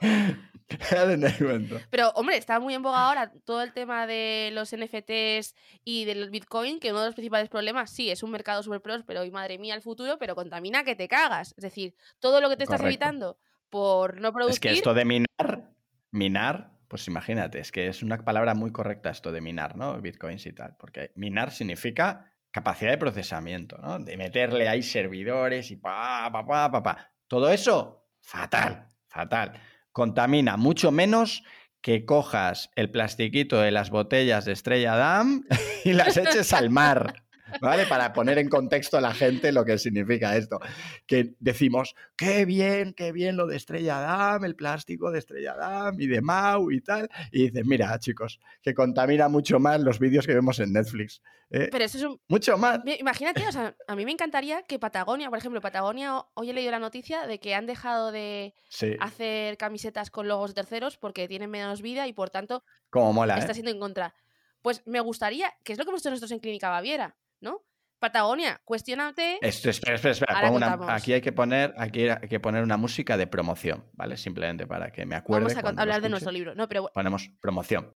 Pero, 1.90 2.10
hombre, 2.10 2.37
está 2.37 2.58
muy 2.58 2.75
en 2.75 2.82
boga 2.82 3.06
ahora 3.06 3.32
todo 3.44 3.62
el 3.62 3.72
tema 3.72 4.06
de 4.06 4.50
los 4.52 4.75
NFTs 4.75 5.54
y 5.84 6.05
del 6.05 6.31
Bitcoin, 6.31 6.81
que 6.81 6.91
uno 6.91 7.00
de 7.00 7.06
los 7.06 7.15
principales 7.15 7.48
problemas, 7.48 7.91
sí, 7.91 8.10
es 8.10 8.22
un 8.22 8.31
mercado 8.31 8.62
súper 8.62 8.81
próspero 8.81 9.24
y 9.24 9.31
madre 9.31 9.58
mía 9.58 9.74
el 9.74 9.82
futuro, 9.82 10.19
pero 10.19 10.34
contamina 10.34 10.84
que 10.84 10.96
te 10.96 11.08
cagas. 11.08 11.55
Es 11.56 11.62
decir, 11.62 11.94
todo 12.19 12.41
lo 12.41 12.48
que 12.48 12.56
te 12.56 12.65
estás 12.65 12.81
evitando 12.81 13.38
por 13.70 14.20
no 14.20 14.32
producir... 14.32 14.55
Es 14.55 14.60
que 14.60 14.72
esto 14.72 14.94
de 14.94 15.05
minar, 15.05 15.70
minar, 16.10 16.72
pues 16.88 17.06
imagínate, 17.06 17.60
es 17.60 17.70
que 17.70 17.86
es 17.86 18.03
una 18.03 18.19
palabra 18.24 18.55
muy 18.55 18.72
correcta 18.72 19.10
esto 19.10 19.31
de 19.32 19.41
minar, 19.41 19.76
¿no? 19.76 20.00
Bitcoins 20.00 20.46
y 20.46 20.53
tal, 20.53 20.76
porque 20.79 21.12
minar 21.15 21.53
significa 21.53 22.32
capacidad 22.50 22.91
de 22.91 22.98
procesamiento, 22.98 23.76
¿no? 23.79 23.98
De 23.98 24.17
meterle 24.17 24.69
ahí 24.69 24.82
servidores 24.82 25.70
y 25.70 25.76
pa, 25.76 26.29
pa, 26.32 26.44
pa, 26.44 26.70
pa, 26.70 26.82
pa. 26.82 27.12
Todo 27.29 27.50
eso, 27.50 28.06
fatal, 28.26 28.88
fatal 29.08 29.52
contamina 29.96 30.58
mucho 30.58 30.90
menos 30.90 31.42
que 31.80 32.04
cojas 32.04 32.68
el 32.74 32.90
plastiquito 32.90 33.62
de 33.62 33.70
las 33.70 33.88
botellas 33.88 34.44
de 34.44 34.52
Estrella 34.52 34.94
Damm 34.94 35.46
y 35.86 35.94
las 35.94 36.18
eches 36.18 36.52
al 36.52 36.68
mar. 36.68 37.24
¿Vale? 37.60 37.86
Para 37.86 38.13
poner 38.13 38.39
en 38.39 38.48
contexto 38.48 38.98
a 38.98 39.01
la 39.01 39.13
gente 39.13 39.53
lo 39.53 39.65
que 39.65 39.79
significa 39.79 40.36
esto. 40.36 40.60
Que 41.06 41.34
decimos, 41.41 41.94
qué 42.17 42.44
bien, 42.44 42.93
qué 42.94 43.13
bien 43.13 43.36
lo 43.36 43.46
de 43.46 43.56
Estrella 43.56 44.01
Damm, 44.01 44.44
el 44.44 44.56
plástico 44.56 45.10
de 45.10 45.19
Estrella 45.19 45.55
Damm 45.55 46.01
y 46.01 46.06
de 46.06 46.20
Mau 46.20 46.70
y 46.70 46.81
tal. 46.81 47.08
Y 47.31 47.51
dices, 47.51 47.67
mira, 47.67 47.98
chicos, 47.98 48.41
que 48.63 48.75
contamina 48.75 49.29
mucho 49.29 49.58
más 49.58 49.81
los 49.81 49.98
vídeos 49.98 50.27
que 50.27 50.34
vemos 50.34 50.58
en 50.60 50.72
Netflix. 50.72 51.22
¿eh? 51.51 51.69
Pero 51.70 51.84
eso 51.84 51.98
es 51.98 52.05
un... 52.05 52.20
Mucho 52.29 52.56
más. 52.58 52.81
Imagínate, 52.98 53.46
o 53.46 53.53
sea, 53.53 53.77
a 53.86 53.96
mí 53.96 54.05
me 54.05 54.13
encantaría 54.13 54.63
que 54.63 54.79
Patagonia, 54.79 55.29
por 55.29 55.39
ejemplo, 55.39 55.60
Patagonia, 55.60 56.25
hoy 56.34 56.51
he 56.51 56.53
leído 56.53 56.70
la 56.70 56.79
noticia 56.79 57.27
de 57.27 57.39
que 57.39 57.55
han 57.55 57.67
dejado 57.67 58.13
de 58.13 58.55
hacer 59.01 59.56
camisetas 59.56 60.10
con 60.10 60.29
logos 60.29 60.55
terceros 60.55 60.96
porque 60.96 61.29
tienen 61.29 61.51
menos 61.51 61.82
vida 61.82 62.06
y 62.06 62.13
por 62.13 62.31
tanto... 62.31 62.65
Como 62.91 63.13
mola, 63.13 63.39
Está 63.39 63.53
¿eh? 63.53 63.55
siendo 63.55 63.70
en 63.70 63.81
contra. 63.81 64.15
Pues 64.63 64.82
me 64.86 65.01
gustaría, 65.01 65.53
que 65.63 65.72
es 65.72 65.79
lo 65.79 65.84
que 65.84 65.91
hemos 65.91 66.03
hecho 66.03 66.10
nosotros 66.10 66.32
en 66.32 66.41
Clínica 66.41 66.70
Baviera, 66.70 67.17
¿no? 67.40 67.62
Patagonia, 67.98 68.60
cuestionate. 68.64 69.38
Esto, 69.40 69.70
espera, 69.70 69.94
espera, 69.94 70.12
espera. 70.12 70.94
aquí 70.94 71.14
hay 71.14 71.20
que 71.22 71.32
poner, 71.32 71.74
aquí 71.78 72.08
hay 72.08 72.28
que 72.28 72.40
poner 72.40 72.62
una 72.62 72.76
música 72.76 73.16
de 73.16 73.26
promoción, 73.26 73.84
¿vale? 73.94 74.16
Simplemente 74.16 74.66
para 74.66 74.90
que 74.90 75.06
me 75.06 75.16
acuerde. 75.16 75.55
Vamos 75.55 75.78
a 75.78 75.82
hablar 75.82 76.02
de 76.02 76.10
nuestro 76.10 76.31
libro. 76.31 76.55
No, 76.55 76.69
pero... 76.69 76.90
Ponemos 76.93 77.31
promoción. 77.40 77.93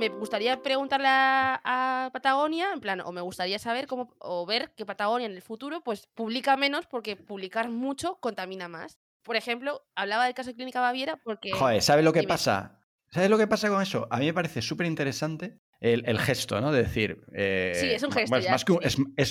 me 0.00 0.08
gustaría 0.08 0.60
preguntarle 0.62 1.08
a, 1.08 2.10
Patagonia, 2.12 2.72
en 2.72 2.80
plan, 2.80 3.00
o 3.02 3.12
me 3.12 3.20
gustaría 3.20 3.58
saber 3.58 3.86
cómo, 3.86 4.14
o 4.18 4.46
ver 4.46 4.72
que 4.74 4.86
Patagonia 4.86 5.26
en 5.26 5.32
el 5.32 5.42
futuro, 5.42 5.82
pues 5.82 6.08
publica 6.14 6.56
menos 6.56 6.86
porque 6.86 7.16
publicar 7.16 7.68
mucho 7.68 8.16
contamina 8.16 8.66
más. 8.66 8.98
Por 9.22 9.36
ejemplo, 9.36 9.82
hablaba 9.94 10.24
del 10.24 10.34
caso 10.34 10.48
de 10.48 10.56
Clínica 10.56 10.80
Baviera 10.80 11.18
porque... 11.22 11.52
Joder, 11.52 11.82
¿sabes 11.82 12.04
lo 12.04 12.12
que 12.12 12.22
pasa? 12.22 12.80
¿Sabes 13.10 13.28
lo 13.28 13.36
que 13.36 13.46
pasa 13.46 13.68
con 13.68 13.82
eso? 13.82 14.08
A 14.10 14.18
mí 14.18 14.26
me 14.26 14.34
parece 14.34 14.62
súper 14.62 14.86
interesante 14.86 15.58
el, 15.80 16.18
gesto, 16.18 16.60
¿no? 16.60 16.72
De 16.72 16.82
decir... 16.82 17.24
Eh, 17.32 17.72
sí, 17.74 17.90
es 17.90 18.02
un 18.02 18.12
gesto. 18.12 18.36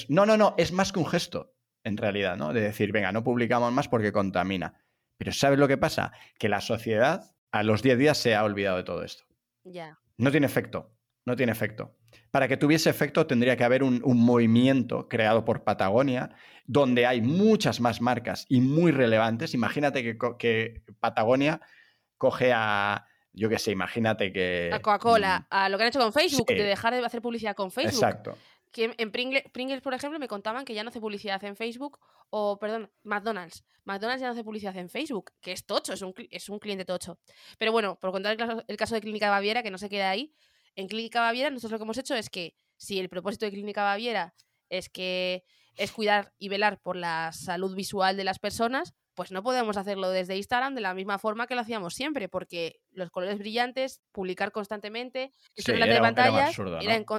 no, 0.10 0.26
no, 0.26 0.38
no, 0.38 0.56
es 0.58 0.72
más 0.72 0.92
que 0.92 1.00
un 1.00 1.06
gesto, 1.06 1.56
en 1.84 1.98
realidad, 1.98 2.38
¿no? 2.38 2.54
De 2.54 2.62
decir, 2.62 2.92
venga, 2.92 3.12
no 3.12 3.24
publicamos 3.24 3.72
más 3.72 3.88
porque 3.88 4.12
contamina. 4.12 4.74
Pero 5.18 5.32
¿sabes 5.32 5.60
lo 5.60 5.68
que 5.68 5.78
pasa? 5.78 6.12
Que 6.38 6.50
la 6.50 6.62
sociedad 6.62 7.36
a 7.52 7.64
los 7.64 7.84
10 7.84 7.98
días 7.98 8.18
se 8.18 8.36
ha 8.36 8.44
olvidado 8.44 8.78
de 8.78 8.84
todo 8.84 9.04
esto. 9.04 9.26
Ya. 9.64 10.00
No 10.18 10.32
tiene 10.32 10.48
efecto, 10.48 10.96
no 11.26 11.36
tiene 11.36 11.52
efecto. 11.52 11.96
Para 12.32 12.48
que 12.48 12.58
tuviese 12.58 12.90
efecto 12.90 13.28
tendría 13.28 13.58
que 13.58 13.64
haber 13.64 13.84
un, 13.84 14.02
movimiento 14.04 15.08
creado 15.08 15.46
por 15.46 15.64
Patagonia, 15.64 16.32
donde 16.66 17.06
hay 17.06 17.22
muchas 17.22 17.80
más 17.80 18.02
marcas 18.02 18.46
y 18.50 18.62
muy 18.62 18.92
relevantes. 18.92 19.54
Imagínate 19.54 20.04
que, 20.04 20.84
Patagonia 21.00 21.62
coge 22.18 22.52
a, 22.54 23.06
yo 23.34 23.50
qué 23.50 23.60
sé, 23.60 23.72
imagínate 23.72 24.32
que... 24.32 24.70
A 24.74 24.80
Coca-Cola, 24.80 25.42
mm, 25.42 25.46
a 25.50 25.70
lo 25.70 25.78
que 25.78 25.84
han 25.84 25.90
hecho 25.90 26.00
con 26.00 26.14
Facebook, 26.14 26.48
de 26.48 26.64
dejar 26.64 26.94
de 26.94 27.06
hacer 27.06 27.22
publicidad 27.22 27.56
con 27.56 27.72
Facebook. 27.72 27.94
Exacto. 27.94 28.38
Que 28.72 28.94
en 28.98 29.12
Pringles, 29.12 29.82
por 29.82 29.94
ejemplo, 29.94 30.20
me 30.20 30.28
contaban 30.28 30.64
que 30.64 30.74
ya 30.74 30.84
no 30.84 30.90
hace 30.90 31.00
publicidad 31.00 31.44
en 31.44 31.56
Facebook, 31.56 32.00
o, 32.30 32.60
perdón, 32.60 32.92
McDonald's. 33.04 33.64
McDonald's 33.84 34.22
ya 34.22 34.28
no 34.28 34.34
hace 34.34 34.44
publicidad 34.44 34.78
en 34.78 34.90
Facebook, 34.90 35.32
que 35.42 35.52
es 35.52 35.66
tocho, 35.66 35.94
es 35.94 36.02
un, 36.02 36.14
es 36.30 36.50
un 36.50 36.60
cliente 36.60 36.86
tocho. 36.86 37.20
Pero 37.58 37.72
bueno, 37.72 37.98
por 38.00 38.12
contar 38.12 38.38
el 38.68 38.78
caso, 38.78 38.96
de 38.96 39.02
Clínica 39.02 39.30
Baviera, 39.30 39.64
que 39.64 39.72
no 39.72 39.78
se 39.78 39.90
queda 39.90 40.10
ahí, 40.10 40.34
en 40.76 40.88
Clínica 40.88 41.22
Baviera 41.22 41.50
nosotros 41.50 41.72
lo 41.74 41.78
que 41.80 41.84
hemos 41.84 41.98
hecho 41.98 42.16
es 42.16 42.30
que 42.30 42.56
si 42.78 43.00
el 43.00 43.10
propósito 43.10 43.46
de 43.46 43.52
Clínica 43.52 43.84
Baviera 43.84 44.36
es 44.70 44.90
que 44.90 45.44
es 45.76 45.92
cuidar 45.92 46.34
y 46.38 46.50
velar 46.50 46.80
por 46.80 46.96
la 46.96 47.32
salud 47.34 47.76
visual 47.76 48.16
de 48.18 48.24
las 48.24 48.38
personas, 48.38 48.94
pues 49.20 49.34
no 49.34 49.44
podemos 49.44 49.76
hacerlo 49.76 50.12
desde 50.12 50.38
Instagram 50.38 50.76
de 50.76 50.80
la 50.80 50.94
misma 50.94 51.20
forma 51.20 51.46
que 51.46 51.54
lo 51.54 51.60
hacíamos 51.60 51.94
siempre, 51.94 52.30
porque 52.30 52.80
los 52.94 53.12
colores 53.12 53.38
brillantes, 53.38 54.02
publicar 54.14 54.54
constantemente, 54.54 55.34
sí, 55.58 55.74
de 55.74 56.00
pantallas, 56.00 56.58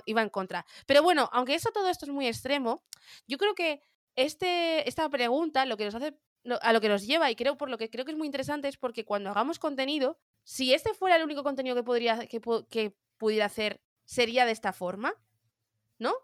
iba 0.07 0.23
en 0.23 0.30
contra. 0.30 0.64
Pero 0.87 1.02
bueno, 1.02 1.28
aunque 1.30 1.54
eso 1.54 1.73
todo 1.75 1.90
esto 1.90 2.07
es 2.07 2.11
muy 2.11 2.26
extremo, 2.26 2.83
yo 3.26 3.37
creo 3.37 3.54
que 3.54 3.83
este, 4.16 4.88
esta 4.88 5.11
pregunta 5.11 5.66
lo 5.66 5.76
que 5.76 5.85
nos 5.85 5.95
hace 5.95 6.16
a 6.62 6.73
lo 6.73 6.80
que 6.80 6.88
nos 6.88 7.07
lleva 7.07 7.30
y 7.30 7.37
creo 7.37 7.59
por 7.59 7.69
lo 7.69 7.76
que 7.76 7.90
creo 7.90 8.07
que 8.07 8.12
es 8.12 8.16
muy 8.16 8.26
interesante 8.26 8.69
es 8.69 8.78
porque 8.78 9.04
cuando 9.04 9.28
hagamos 9.28 9.59
contenido, 9.59 10.19
si 10.42 10.73
este 10.73 10.95
fuera 10.95 11.16
el 11.16 11.23
único 11.23 11.42
contenido 11.42 11.76
que 11.76 11.83
podría 11.83 12.26
que, 12.28 12.40
que 12.71 12.97
pudiera 13.19 13.45
hacer 13.45 13.83
sería 14.07 14.47
de 14.47 14.52
esta 14.52 14.73
forma, 14.73 15.12
¿no? 15.99 16.14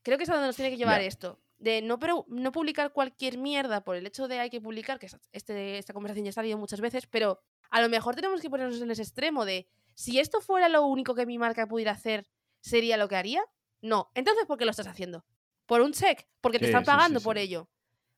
Creo 0.00 0.16
que 0.16 0.24
es 0.24 0.30
a 0.30 0.32
donde 0.32 0.46
nos 0.46 0.56
tiene 0.56 0.70
que 0.70 0.78
llevar 0.78 1.02
esto 1.02 1.38
de 1.58 1.82
no, 1.82 1.98
pero, 1.98 2.24
no 2.28 2.52
publicar 2.52 2.92
cualquier 2.92 3.38
mierda 3.38 3.82
por 3.82 3.96
el 3.96 4.06
hecho 4.06 4.28
de 4.28 4.38
hay 4.38 4.50
que 4.50 4.60
publicar, 4.60 4.98
que 4.98 5.08
este, 5.32 5.78
esta 5.78 5.92
conversación 5.92 6.24
ya 6.24 6.30
ha 6.30 6.32
salido 6.32 6.56
muchas 6.56 6.80
veces, 6.80 7.06
pero 7.06 7.40
a 7.70 7.80
lo 7.80 7.88
mejor 7.88 8.14
tenemos 8.14 8.40
que 8.40 8.48
ponernos 8.48 8.80
en 8.80 8.90
ese 8.90 9.02
extremo 9.02 9.44
de 9.44 9.68
si 9.94 10.20
esto 10.20 10.40
fuera 10.40 10.68
lo 10.68 10.86
único 10.86 11.14
que 11.14 11.26
mi 11.26 11.38
marca 11.38 11.66
pudiera 11.66 11.92
hacer, 11.92 12.26
¿sería 12.60 12.96
lo 12.96 13.08
que 13.08 13.16
haría? 13.16 13.42
No. 13.80 14.10
Entonces, 14.14 14.46
¿por 14.46 14.56
qué 14.56 14.64
lo 14.64 14.70
estás 14.70 14.86
haciendo? 14.86 15.24
¿Por 15.66 15.80
un 15.80 15.92
check? 15.92 16.26
Porque 16.40 16.58
te 16.58 16.66
están 16.66 16.84
pagando 16.84 17.20
por 17.20 17.36
ello. 17.36 17.68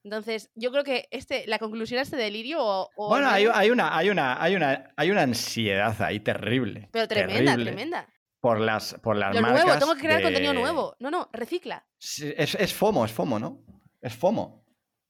Entonces, 0.04 0.50
yo 0.54 0.70
creo 0.70 0.84
que 0.84 1.08
este, 1.10 1.46
la 1.46 1.58
conclusión 1.58 1.98
de 1.98 2.02
este 2.02 2.16
delirio. 2.16 2.58
O, 2.62 3.08
bueno, 3.08 3.28
hay, 3.28 3.46
hay, 3.52 3.70
una, 3.70 3.96
hay, 3.96 4.08
una, 4.08 4.42
hay, 4.42 4.54
una, 4.54 4.92
hay 4.96 5.10
una 5.10 5.22
ansiedad 5.22 6.00
ahí 6.02 6.20
terrible. 6.20 6.88
Pero 6.92 7.08
tremenda, 7.08 7.54
tremenda 7.54 8.08
por 8.40 8.58
las, 8.58 8.94
por 9.02 9.16
las 9.16 9.34
Lo 9.34 9.42
marcas 9.42 9.64
nuevo, 9.64 9.78
tengo 9.78 9.94
que 9.94 10.00
crear 10.00 10.22
contenido 10.22 10.54
nuevo. 10.54 10.96
No, 10.98 11.10
no, 11.10 11.28
recicla. 11.32 11.84
Es, 11.98 12.54
es, 12.54 12.74
FOMO, 12.74 13.04
es 13.04 13.12
FOMO, 13.12 13.38
¿no? 13.38 13.62
Es 14.00 14.14
FOMO. 14.14 14.64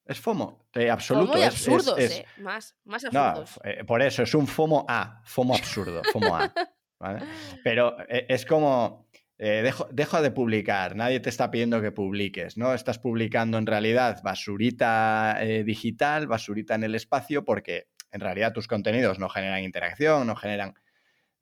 Es 0.04 0.18
FOMO, 0.18 0.68
absoluto. 0.90 1.32
FOMO 1.32 1.38
y 1.38 1.44
absurdos, 1.44 1.99
eh. 2.00 2.26
Más, 2.38 2.75
más 2.84 3.04
absurdos. 3.04 3.60
No, 3.62 3.70
eh, 3.70 3.84
por 3.84 4.02
eso, 4.02 4.25
es 4.25 4.34
un 4.34 4.49
FOMO 4.49 4.84
A, 4.88 5.22
FOMO 5.25 5.54
absurdo, 5.54 6.02
FOMO 6.12 6.34
A. 6.34 6.52
¿vale? 6.99 7.20
Pero 7.64 7.96
eh, 8.08 8.26
es 8.28 8.44
como, 8.44 9.08
dejo, 9.38 9.88
dejo, 9.92 10.20
de 10.20 10.32
publicar, 10.32 10.96
nadie 10.96 11.20
te 11.20 11.28
está 11.28 11.52
pidiendo 11.52 11.80
que 11.80 11.92
publiques, 11.92 12.56
¿no? 12.56 12.75
Estás 12.75 12.99
publicando 12.99 13.56
en 13.58 13.66
realidad 13.66 14.20
basurita 14.25 15.38
digital, 15.64 16.26
basurita 16.26 16.75
en 16.75 16.82
el 16.82 16.96
espacio, 16.96 17.44
porque 17.44 17.87
en 18.10 18.20
realidad 18.20 18.52
tus 18.52 18.66
contenidos 18.66 19.20
no 19.20 19.28
generan 19.28 19.62
interacción, 19.62 20.26
no 20.26 20.34
generan 20.34 20.75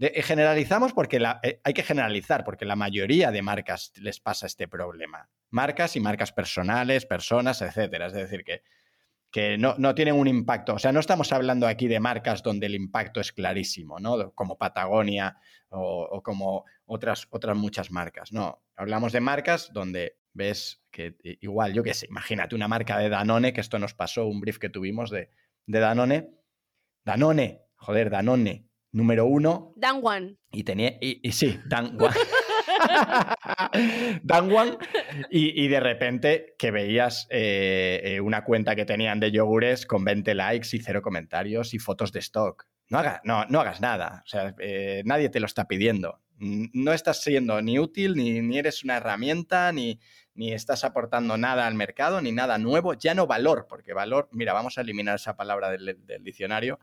eh, 0.01 0.23
generalizamos 0.23 0.93
porque 0.93 1.21
eh, 1.43 1.61
hay 1.65 1.75
que 1.75 1.83
generalizar, 1.83 2.45
porque 2.45 2.65
la 2.65 2.77
mayoría 2.77 3.31
de 3.33 3.43
marcas 3.43 3.93
les 3.97 4.21
pasa 4.21 4.47
este 4.47 4.69
problema. 4.69 5.29
Marcas 5.51 5.97
y 5.97 6.01
marcas 6.01 6.33
personales, 6.33 7.05
personas, 7.05 7.63
etcétera. 7.63 8.07
Es 8.07 8.13
decir, 8.13 8.45
que, 8.45 8.63
que 9.31 9.59
no, 9.59 9.95
tienen 9.95 10.15
un 10.15 10.29
impacto. 10.29 10.75
O 10.75 10.79
sea, 10.79 10.93
no 10.93 11.01
estamos 11.01 11.33
hablando 11.33 11.67
aquí 11.67 11.89
de 11.89 11.99
marcas 11.99 12.43
donde 12.43 12.67
el 12.67 12.77
impacto 12.77 13.21
es 13.21 13.33
clarísimo, 13.33 13.99
¿no? 13.99 14.33
Como 14.35 14.57
Patagonia 14.57 15.37
o, 15.71 16.23
como 16.23 16.65
otras, 16.87 17.27
otras 17.31 17.57
muchas 17.57 17.91
marcas. 17.91 18.33
No, 18.33 18.63
hablamos 18.77 19.13
de 19.13 19.21
marcas 19.21 19.73
donde 19.73 20.19
ves 20.33 20.81
que 20.93 21.17
igual, 21.41 21.73
yo 21.73 21.83
qué 21.83 21.95
sé, 21.95 22.07
imagínate 22.07 22.55
una 22.55 22.69
marca 22.69 22.99
de 22.99 23.09
Danone, 23.09 23.53
que 23.53 23.61
esto 23.61 23.81
nos 23.81 23.95
pasó, 23.95 24.27
un 24.27 24.41
brief 24.41 24.59
que 24.59 24.69
tuvimos 24.69 25.11
de, 25.11 25.31
de 25.67 25.81
Danone. 25.81 26.31
Danone, 27.05 27.63
joder, 27.77 28.11
Danone, 28.11 28.68
número 28.99 29.25
uno. 29.25 29.73
Dan 29.77 30.01
One. 30.03 30.37
Y 30.53 30.65
tenía. 30.65 30.99
Y, 31.01 31.33
sí, 31.33 31.59
Dan 31.67 31.97
One. 31.99 32.15
Dan 34.23 34.53
One. 34.53 34.77
Y, 35.31 35.69
de 35.69 35.81
repente 35.81 36.55
que 36.59 36.71
veías 36.71 37.27
eh, 37.31 38.01
eh, 38.05 38.21
una 38.21 38.45
cuenta 38.45 38.77
que 38.77 38.85
tenían 38.85 39.21
de 39.21 39.31
yogures 39.31 39.87
con 39.87 40.05
20 40.05 40.35
likes 40.35 40.77
y 40.77 40.81
cero 40.81 41.01
comentarios 41.01 41.73
y 41.73 41.79
fotos 41.79 42.13
de 42.13 42.19
stock. 42.19 42.67
No, 42.91 42.99
haga, 42.99 43.21
no, 43.25 43.47
no 43.47 43.61
hagas 43.61 43.81
nada. 43.81 44.23
O 44.25 44.29
sea, 44.29 44.55
eh, 44.59 45.03
nadie 45.07 45.31
te 45.31 45.41
lo 45.41 45.47
está 45.47 45.67
pidiendo. 45.67 46.21
No 46.39 46.93
estás 46.93 47.23
siendo 47.23 47.61
ni 47.63 47.79
útil, 47.79 48.15
ni, 48.15 48.41
ni 48.41 48.59
eres 48.59 48.85
una 48.85 48.97
herramienta, 48.97 49.73
ni, 49.73 50.01
ni 50.35 50.53
estás 50.53 50.85
aportando 50.85 51.37
nada 51.37 51.67
al 51.67 51.75
mercado, 51.75 52.21
ni 52.21 52.33
nada 52.33 52.59
nuevo. 52.59 52.95
Ya 52.95 53.15
no 53.15 53.27
valor, 53.27 53.67
porque 53.69 53.93
valor, 53.93 54.29
mira, 54.33 54.53
vamos 54.53 54.79
a 54.79 54.81
eliminar 54.81 55.17
esa 55.17 55.37
palabra 55.37 55.71
del, 55.71 55.99
del 56.05 56.25
diccionario. 56.25 56.79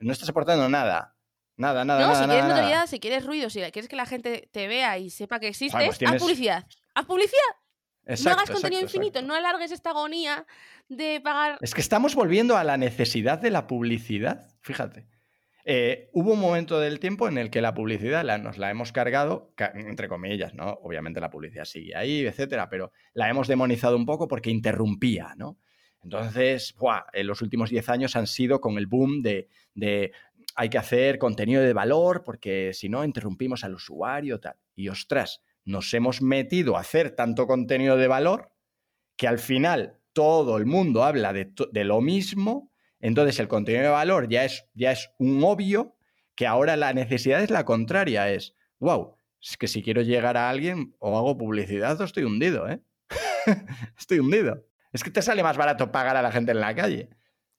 No 0.00 0.12
estás 0.12 0.28
aportando 0.28 0.68
nada 0.68 1.17
Nada, 1.58 1.84
nada, 1.84 2.06
no, 2.06 2.14
si 2.14 2.24
quieres 2.24 2.44
notoriedad, 2.44 2.86
si 2.86 3.00
quieres 3.00 3.26
ruido, 3.26 3.50
si 3.50 3.60
quieres 3.60 3.88
que 3.88 3.96
la 3.96 4.06
gente 4.06 4.48
te 4.52 4.68
vea 4.68 4.96
y 4.96 5.10
sepa 5.10 5.40
que 5.40 5.48
existes, 5.48 5.96
pues 5.98 6.08
haz 6.08 6.20
publicidad. 6.20 6.64
Haz 6.94 7.04
publicidad. 7.04 8.24
no 8.24 8.30
hagas 8.30 8.50
contenido 8.50 8.80
infinito, 8.80 9.22
no 9.22 9.34
alargues 9.34 9.72
esta 9.72 9.90
agonía 9.90 10.46
de 10.88 11.20
pagar. 11.20 11.58
Es 11.60 11.74
que 11.74 11.80
estamos 11.80 12.14
volviendo 12.14 12.56
a 12.56 12.62
la 12.62 12.76
necesidad 12.76 13.40
de 13.40 13.50
la 13.50 13.66
publicidad, 13.66 14.54
fíjate. 14.60 15.08
Eh, 15.64 16.08
hubo 16.12 16.32
un 16.32 16.40
momento 16.40 16.78
del 16.78 17.00
tiempo 17.00 17.28
en 17.28 17.36
el 17.36 17.50
que 17.50 17.60
la 17.60 17.74
publicidad 17.74 18.24
nos 18.38 18.56
la 18.56 18.70
hemos 18.70 18.92
cargado, 18.92 19.52
entre 19.74 20.08
comillas, 20.08 20.54
¿no? 20.54 20.78
Obviamente 20.82 21.20
la 21.20 21.28
publicidad 21.28 21.64
sigue 21.64 21.96
ahí, 21.96 22.24
etcétera, 22.24 22.70
pero 22.70 22.92
la 23.14 23.28
hemos 23.28 23.48
demonizado 23.48 23.96
un 23.96 24.06
poco 24.06 24.28
porque 24.28 24.48
interrumpía, 24.48 25.34
¿no? 25.36 25.58
Entonces, 26.02 26.74
en 27.12 27.26
los 27.26 27.42
últimos 27.42 27.70
10 27.70 27.88
años 27.88 28.16
han 28.16 28.26
sido 28.26 28.60
con 28.60 28.78
el 28.78 28.86
boom 28.86 29.20
de, 29.20 29.48
hay 30.60 30.70
que 30.70 30.78
hacer 30.78 31.20
contenido 31.20 31.62
de 31.62 31.72
valor 31.72 32.24
porque 32.24 32.72
si 32.74 32.88
no 32.88 33.04
interrumpimos 33.04 33.62
al 33.62 33.76
usuario 33.76 34.40
tal. 34.40 34.56
Y 34.74 34.88
ostras, 34.88 35.40
nos 35.64 35.94
hemos 35.94 36.20
metido 36.20 36.76
a 36.76 36.80
hacer 36.80 37.12
tanto 37.14 37.46
contenido 37.46 37.96
de 37.96 38.08
valor 38.08 38.50
que 39.16 39.28
al 39.28 39.38
final 39.38 40.00
todo 40.12 40.56
el 40.56 40.66
mundo 40.66 41.04
habla 41.04 41.32
de, 41.32 41.84
lo 41.84 42.00
mismo, 42.00 42.72
entonces 42.98 43.38
el 43.38 43.46
contenido 43.46 43.84
de 43.84 43.90
valor 43.90 44.28
ya 44.28 44.44
es, 44.44 44.68
ya 44.74 44.90
es 44.90 45.12
un 45.18 45.44
obvio 45.44 45.94
que 46.34 46.48
ahora 46.48 46.76
la 46.76 46.92
necesidad 46.92 47.40
es 47.40 47.50
la 47.50 47.64
contraria, 47.64 48.28
es, 48.28 48.56
wow, 48.80 49.14
es 49.40 49.56
que 49.56 49.68
si 49.68 49.80
quiero 49.80 50.02
llegar 50.02 50.36
a 50.36 50.50
alguien 50.50 50.96
o 50.98 51.16
hago 51.16 51.38
publicidad 51.38 52.00
o 52.00 52.04
estoy 52.04 52.24
hundido, 52.24 52.68
¿eh? 52.68 52.82
estoy 53.96 54.18
hundido. 54.18 54.66
Es 54.92 55.04
que 55.04 55.12
te 55.12 55.22
sale 55.22 55.44
más 55.44 55.56
barato 55.56 55.92
pagar 55.92 56.16
a 56.16 56.22
la 56.22 56.32
gente 56.32 56.50
en 56.50 56.58
la 56.58 56.74
calle. 56.74 57.10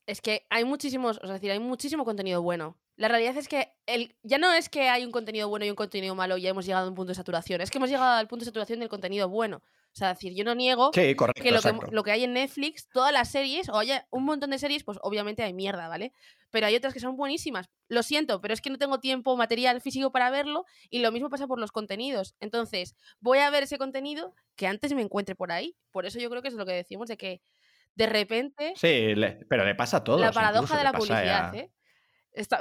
Es 0.06 0.20
que 0.20 0.46
hay 0.50 0.66
muchísimos, 0.66 1.18
o 1.24 1.28
sea, 1.28 1.36
decir, 1.36 1.52
hay 1.52 1.60
muchísimo 1.60 2.04
contenido 2.04 2.42
bueno. 2.42 2.78
La 3.00 3.08
realidad 3.08 3.38
es 3.38 3.48
que 3.48 3.72
el, 3.86 4.14
ya 4.24 4.38
no 4.40 4.52
es 4.52 4.68
que 4.68 4.90
hay 4.90 5.06
un 5.06 5.12
contenido 5.12 5.48
bueno 5.48 5.64
y 5.64 5.70
un 5.70 5.78
contenido 5.78 6.16
malo 6.16 6.36
y 6.36 6.42
ya 6.42 6.50
hemos 6.50 6.66
llegado 6.66 6.86
a 6.86 6.90
un 6.90 6.96
punto 6.96 7.12
de 7.12 7.16
saturación. 7.16 7.62
Es 7.62 7.72
que 7.72 7.78
hemos 7.78 7.90
llegado 7.90 8.18
al 8.18 8.28
punto 8.28 8.44
de 8.44 8.48
saturación 8.48 8.80
del 8.80 8.90
contenido 8.90 9.30
bueno. 9.30 9.62
O 9.94 9.96
sea, 9.96 10.10
decir, 10.10 10.34
yo 10.36 10.44
no 10.44 10.54
niego 10.54 10.92
que, 10.92 11.16
lo 11.16 11.62
que 11.62 11.92
lo 11.92 12.04
que 12.04 12.12
hay 12.12 12.26
en 12.26 12.34
Netflix, 12.34 12.90
todas 12.90 13.14
las 13.14 13.32
series, 13.32 13.70
o 13.70 13.78
haya 13.78 14.06
un 14.12 14.26
montón 14.26 14.50
de 14.50 14.60
series, 14.60 14.84
pues 14.84 14.98
obviamente 15.02 15.44
hay 15.44 15.54
mierda, 15.54 15.88
¿vale? 15.88 16.12
Pero 16.52 16.68
hay 16.68 16.76
otras 16.76 16.94
que 16.94 17.00
son 17.00 17.16
buenísimas. 17.16 17.70
Lo 17.88 18.04
siento, 18.04 18.42
pero 18.42 18.54
es 18.54 18.60
que 18.60 18.70
no 18.70 18.78
tengo 18.78 19.00
tiempo 19.00 19.38
material 19.38 19.80
físico 19.80 20.12
para 20.12 20.30
verlo 20.30 20.66
y 20.90 21.00
lo 21.00 21.14
mismo 21.14 21.30
pasa 21.30 21.48
por 21.48 21.58
los 21.58 21.72
contenidos. 21.72 22.36
Entonces, 22.42 22.98
voy 23.22 23.38
a 23.38 23.50
ver 23.50 23.64
ese 23.64 23.78
contenido 23.78 24.36
que 24.58 24.68
antes 24.68 24.94
me 24.94 25.04
encuentre 25.04 25.36
por 25.36 25.54
ahí. 25.54 25.78
Por 25.92 26.06
eso 26.06 26.20
yo 26.20 26.30
creo 26.30 26.42
que 26.42 26.50
es 26.50 26.54
lo 26.54 26.66
que 26.66 26.74
decimos 26.74 27.08
de 27.08 27.16
que 27.16 27.42
de 27.96 28.08
repente... 28.08 28.74
Sí, 28.76 29.14
pero 29.48 29.64
le 29.64 29.76
pasa 29.76 29.98
a 29.98 30.04
todos. 30.04 30.20
La 30.20 30.34
paradoja 30.34 30.78
de 30.78 30.84
la 30.84 30.92
publicidad, 30.92 31.56
¿eh? 31.56 31.72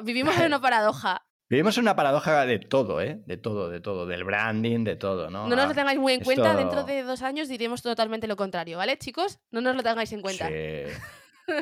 Vivimos 0.03 0.37
en 0.39 0.47
una 0.47 0.61
paradoja. 0.61 1.23
Vivimos 1.51 1.79
en 1.79 1.83
una 1.85 1.97
paradoja 1.97 2.45
de 2.45 2.59
todo, 2.59 3.01
¿eh? 3.01 3.21
De 3.25 3.37
todo, 3.39 3.71
de 3.71 3.81
todo, 3.81 4.07
del 4.07 4.25
branding, 4.25 4.85
de 4.85 4.97
todo, 4.97 5.31
¿no? 5.31 5.49
No 5.49 5.57
nos 5.57 5.65
lo 5.67 5.71
Ah, 5.73 5.75
tengáis 5.75 5.99
muy 5.99 6.13
en 6.13 6.21
cuenta, 6.21 6.55
dentro 6.55 6.85
de 6.85 7.03
dos 7.03 7.23
años 7.23 7.49
diremos 7.49 7.81
totalmente 7.83 8.27
lo 8.27 8.37
contrario, 8.37 8.77
¿vale, 8.77 8.99
chicos? 8.99 9.39
No 9.51 9.61
nos 9.63 9.75
lo 9.75 9.83
tengáis 9.83 10.13
en 10.13 10.21
cuenta. 10.21 10.49
Sí. 10.49 10.93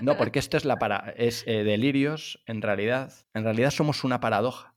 No, 0.02 0.16
porque 0.16 0.40
esto 0.40 0.56
es 0.56 0.64
la 0.64 0.78
para 0.80 1.14
es 1.16 1.44
eh, 1.46 1.62
delirios, 1.62 2.42
en 2.46 2.60
realidad. 2.62 3.12
En 3.34 3.44
realidad 3.44 3.70
somos 3.70 4.02
una 4.02 4.18
paradoja. 4.18 4.74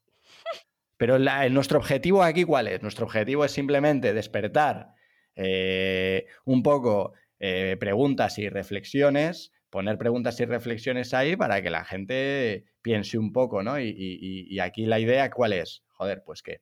Pero 0.97 1.17
la- 1.17 1.49
nuestro 1.49 1.79
objetivo 1.79 2.21
aquí, 2.21 2.43
¿cuál 2.43 2.67
es? 2.67 2.83
Nuestro 2.83 3.05
objetivo 3.07 3.43
es 3.45 3.51
simplemente 3.51 4.13
despertar 4.13 4.93
eh, 5.35 6.27
un 6.45 6.61
poco 6.61 7.13
eh, 7.39 7.77
preguntas 7.79 8.37
y 8.37 8.49
reflexiones, 8.49 9.51
poner 9.69 9.97
preguntas 9.97 10.39
y 10.39 10.45
reflexiones 10.45 11.13
ahí 11.13 11.35
para 11.35 11.61
que 11.61 11.69
la 11.69 11.85
gente 11.85 12.65
piense 12.81 13.17
un 13.17 13.31
poco, 13.31 13.63
¿no? 13.63 13.79
Y, 13.79 14.59
aquí 14.59 14.85
la 14.85 14.99
idea, 14.99 15.29
¿cuál 15.29 15.53
es? 15.53 15.83
Joder, 15.91 16.23
pues 16.25 16.41
que 16.41 16.61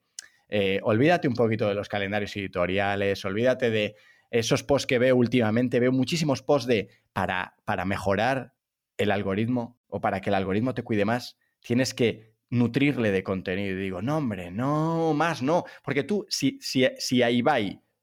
eh, 0.50 0.80
olvídate 0.84 1.28
un 1.28 1.34
poquito 1.34 1.68
de 1.68 1.76
los 1.76 1.90
calendarios 1.90 2.36
editoriales, 2.36 3.24
olvídate 3.26 3.70
de 3.70 3.96
esos 4.32 4.64
posts 4.64 4.88
que 4.88 5.00
veo 5.00 5.16
últimamente, 5.16 5.80
veo 5.80 5.92
muchísimos 5.92 6.42
posts 6.42 6.68
de 6.68 6.90
para, 7.14 7.56
para 7.66 7.86
mejorar 7.86 8.54
el 8.98 9.12
algoritmo 9.12 9.80
o 9.88 10.02
para 10.02 10.22
que 10.22 10.30
el 10.30 10.36
algoritmo 10.36 10.74
te 10.74 10.84
cuide 10.84 11.06
más, 11.06 11.38
tienes 11.62 11.94
que 11.94 12.34
nutrirle 12.50 13.12
de 13.12 13.24
contenido. 13.24 13.78
Y 13.78 13.82
digo, 13.82 14.02
no, 14.02 14.18
hombre, 14.18 14.52
no, 14.52 15.14
más 15.14 15.42
no. 15.42 15.66
Porque 15.84 16.04
tú, 16.04 16.26
si, 16.30 16.58
si, 16.62 16.88
si 16.98 17.22
a 17.22 17.30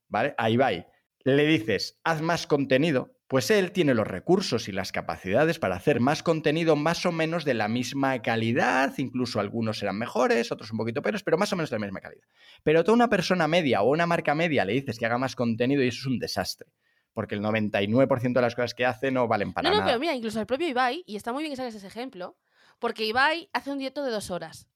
¿vale? 0.09 0.35
A 0.37 0.49
le 0.51 1.47
dices, 1.47 1.99
haz 2.05 2.21
más 2.21 2.47
contenido, 2.47 3.14
pues 3.27 3.51
él 3.51 3.73
tiene 3.73 3.95
los 3.95 4.07
recursos 4.07 4.69
y 4.69 4.73
las 4.73 4.93
capacidades 4.93 5.59
para 5.59 5.77
hacer 5.77 5.99
más 6.01 6.23
contenido 6.23 6.77
más 6.77 7.07
o 7.07 7.13
menos 7.13 7.45
de 7.45 7.55
la 7.55 7.69
misma 7.69 8.21
calidad, 8.21 8.93
incluso 8.99 9.41
algunos 9.41 9.79
serán 9.79 9.97
mejores, 9.99 10.53
otros 10.53 10.71
un 10.73 10.79
poquito 10.79 11.01
peores, 11.03 11.23
pero 11.23 11.39
más 11.39 11.53
o 11.53 11.57
menos 11.57 11.71
de 11.71 11.77
la 11.79 11.87
misma 11.87 12.01
calidad. 12.01 12.25
Pero 12.63 12.85
tú 12.85 12.91
a 12.91 12.95
una 12.95 13.09
persona 13.09 13.49
media 13.49 13.83
o 13.83 13.91
una 13.91 14.07
marca 14.07 14.35
media 14.35 14.65
le 14.65 14.75
dices 14.75 14.99
que 14.99 15.07
haga 15.07 15.19
más 15.19 15.35
contenido 15.37 15.83
y 15.83 15.89
eso 15.89 16.01
es 16.01 16.07
un 16.07 16.19
desastre. 16.19 16.69
Porque 17.15 17.35
el 17.37 17.41
99% 17.43 18.33
de 18.35 18.41
las 18.43 18.55
cosas 18.55 18.75
que 18.75 18.85
hace 18.85 19.11
no 19.11 19.27
valen 19.29 19.53
para 19.53 19.69
no, 19.69 19.75
no, 19.75 19.81
nada. 19.81 19.91
pero 19.93 20.01
mira, 20.01 20.15
incluso 20.15 20.41
el 20.41 20.47
propio 20.47 20.69
Ibai, 20.69 21.05
y 21.07 21.17
está 21.17 21.33
muy 21.33 21.43
bien 21.45 21.53
que 21.53 21.57
saques 21.57 21.77
ese 21.77 21.87
ejemplo, 21.87 22.37
porque 22.81 23.05
Ibai 23.07 23.49
hace 23.53 23.71
un 23.71 23.79
directo 23.79 24.03
de 24.05 24.11
dos 24.11 24.31
horas. 24.31 24.69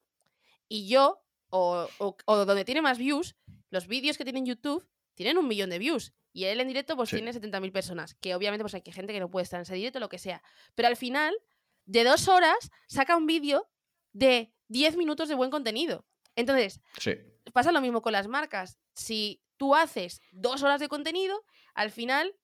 Y 0.69 0.89
yo, 0.89 1.23
o, 1.51 1.89
o- 1.99 2.17
o 2.27 2.45
donde 2.45 2.65
tiene 2.65 2.81
más 2.81 2.97
views, 2.97 3.37
los 3.71 3.89
vídeos 3.89 4.17
que 4.17 4.25
tiene 4.25 4.39
en 4.39 4.47
YouTube 4.47 4.87
tienen 5.15 5.37
un 5.37 5.49
millón 5.49 5.69
de 5.71 5.79
views. 5.79 6.15
Y 6.39 6.45
él 6.45 6.61
en 6.61 6.69
directo 6.69 6.95
pues 6.95 7.09
Sí. 7.11 7.17
tiene 7.17 7.33
70.000 7.33 7.73
personas. 7.73 8.15
Que 8.15 8.35
obviamente 8.37 8.63
pues 8.63 8.75
hay 8.75 8.83
gente 8.93 9.13
que 9.13 9.19
no 9.19 9.29
puede 9.29 9.43
estar 9.43 9.59
en 9.59 9.63
ese 9.63 9.75
directo, 9.75 9.99
lo 9.99 10.09
que 10.09 10.19
sea. 10.19 10.41
Pero 10.77 10.87
al 10.87 10.97
final, 10.97 11.37
de 11.85 12.05
dos 12.05 12.29
horas, 12.29 12.71
saca 12.87 13.17
un 13.17 13.27
vídeo 13.27 13.69
de 14.13 14.53
10 14.69 14.97
minutos 14.97 15.29
de 15.29 15.35
buen 15.35 15.51
contenido. 15.51 16.07
Entonces, 16.37 16.81
Sí. 17.01 17.15
pasa 17.53 17.73
lo 17.73 17.81
mismo 17.81 18.03
con 18.03 18.13
las 18.13 18.29
marcas. 18.29 18.79
Si 18.95 19.43
tú 19.57 19.75
haces 19.75 20.21
dos 20.31 20.63
horas 20.63 20.79
de 20.79 20.87
contenido, 20.89 21.45
al 21.75 21.91
final 21.91 22.37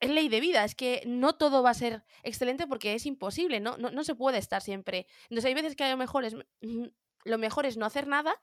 es 0.00 0.10
ley 0.10 0.28
de 0.28 0.40
vida. 0.40 0.62
Es 0.64 0.74
que 0.74 1.02
no 1.06 1.34
todo 1.36 1.62
va 1.62 1.70
a 1.70 1.74
ser 1.74 2.04
excelente 2.24 2.66
porque 2.66 2.92
es 2.94 3.06
imposible. 3.06 3.60
No, 3.60 3.78
no, 3.78 3.90
no 3.90 4.04
se 4.04 4.14
puede 4.14 4.36
estar 4.36 4.60
siempre. 4.60 5.06
Entonces 5.30 5.46
hay 5.46 5.54
veces 5.54 5.74
que 5.74 5.84
a 5.84 5.90
lo 5.90 5.96
mejor 5.96 6.24
es, 6.26 6.34
mm, 6.60 6.86
lo 7.24 7.38
mejor 7.38 7.64
es 7.64 7.78
no 7.78 7.86
hacer 7.86 8.06
nada, 8.06 8.34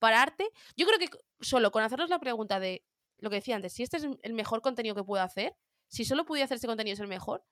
pararte. 0.00 0.50
Yo 0.76 0.86
creo 0.86 0.98
que 0.98 1.08
solo 1.40 1.70
con 1.70 1.84
hacernos 1.84 2.10
la 2.10 2.18
pregunta 2.18 2.58
de 2.58 2.84
lo 3.18 3.30
que 3.30 3.36
decía 3.36 3.56
antes, 3.56 3.72
si 3.72 3.82
este 3.82 3.96
es 3.98 4.06
el 4.22 4.32
mejor 4.34 4.60
contenido 4.62 4.94
que 4.94 5.04
puedo 5.04 5.22
hacer, 5.22 5.54
si 5.88 6.04
solo 6.04 6.24
pudiera 6.24 6.44
hacer 6.46 6.56
este 6.56 6.66
contenido 6.66 6.94
es 6.94 7.00
el 7.00 7.08
mejor, 7.08 7.44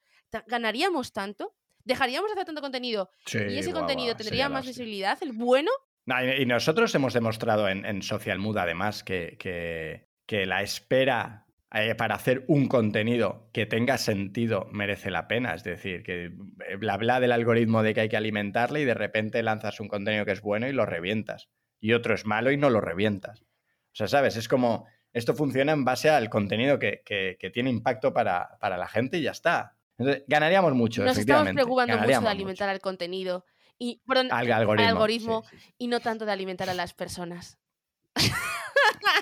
ganaríamos 0.46 1.12
tanto, 1.12 1.54
dejaríamos 1.84 2.28
de 2.30 2.32
hacer 2.34 2.46
tanto 2.46 2.60
contenido 2.60 3.10
Sí, 3.26 3.38
y 3.38 3.58
ese 3.58 3.70
guau, 3.70 3.80
contenido 3.82 4.16
tendría 4.16 4.48
más 4.48 4.60
hostia. 4.60 4.70
visibilidad, 4.70 5.18
el 5.22 5.32
bueno. 5.32 5.70
No, 6.06 6.24
y, 6.24 6.42
y 6.42 6.46
nosotros 6.46 6.94
hemos 6.94 7.12
demostrado 7.14 7.68
en, 7.68 7.84
en 7.84 8.02
Social 8.02 8.38
Mood, 8.38 8.56
además, 8.58 9.04
que, 9.04 9.36
que- 9.38 10.08
que 10.26 10.46
la 10.46 10.62
espera 10.62 11.46
eh, 11.74 11.94
para 11.94 12.14
hacer 12.14 12.44
un 12.48 12.68
contenido 12.68 13.50
que 13.52 13.66
tenga 13.66 13.98
sentido 13.98 14.68
merece 14.72 15.10
la 15.10 15.26
pena. 15.28 15.54
Es 15.54 15.64
decir, 15.64 16.02
que 16.04 16.26
eh, 16.68 16.76
bla 16.76 16.96
bla 16.96 17.18
del 17.20 17.32
algoritmo 17.32 17.82
de 17.82 17.92
que 17.92 18.02
hay 18.02 18.08
que 18.08 18.16
alimentarle 18.16 18.80
y 18.80 18.84
de 18.84 18.94
repente 18.94 19.42
lanzas 19.42 19.80
un 19.80 19.88
contenido 19.88 20.24
que 20.24 20.32
es 20.32 20.40
bueno 20.40 20.68
y 20.68 20.72
lo 20.72 20.86
revientas. 20.86 21.48
Y 21.80 21.92
otro 21.92 22.14
es 22.14 22.24
malo 22.24 22.50
y 22.52 22.56
no 22.56 22.70
lo 22.70 22.80
revientas. 22.80 23.42
O 23.42 23.94
sea, 23.94 24.06
¿sabes? 24.06 24.36
Es 24.36 24.48
como, 24.48 24.86
esto 25.12 25.34
funciona 25.34 25.72
en 25.72 25.84
base 25.84 26.10
al 26.10 26.28
contenido 26.30 26.78
que, 26.78 27.02
que- 27.04 27.36
que 27.38 27.50
tiene 27.50 27.70
impacto 27.70 28.12
para, 28.12 28.56
para 28.60 28.76
la 28.76 28.88
gente 28.88 29.18
y 29.18 29.22
ya 29.22 29.30
está. 29.32 29.76
Entonces, 29.98 30.24
ganaríamos 30.26 30.72
mucho, 30.74 31.02
Nos 31.02 31.10
estamos 31.18 31.18
efectivamente. 31.18 31.54
preocupando 31.58 31.92
mucho 31.92 32.00
de 32.00 32.06
ganaríamos 32.12 32.30
alimentar 32.30 32.68
al 32.68 32.80
contenido 32.80 33.44
y 33.78 34.00
perdón, 34.06 34.28
Al 34.32 34.50
algoritmo. 34.52 34.88
algoritmo. 34.88 35.42
sí, 35.50 35.56
sí, 35.58 35.64
sí. 35.66 35.74
y 35.78 35.86
no 35.88 36.00
tanto 36.00 36.24
de 36.26 36.32
alimentar 36.32 36.68
a 36.70 36.74
las 36.74 36.94
personas. 36.94 37.58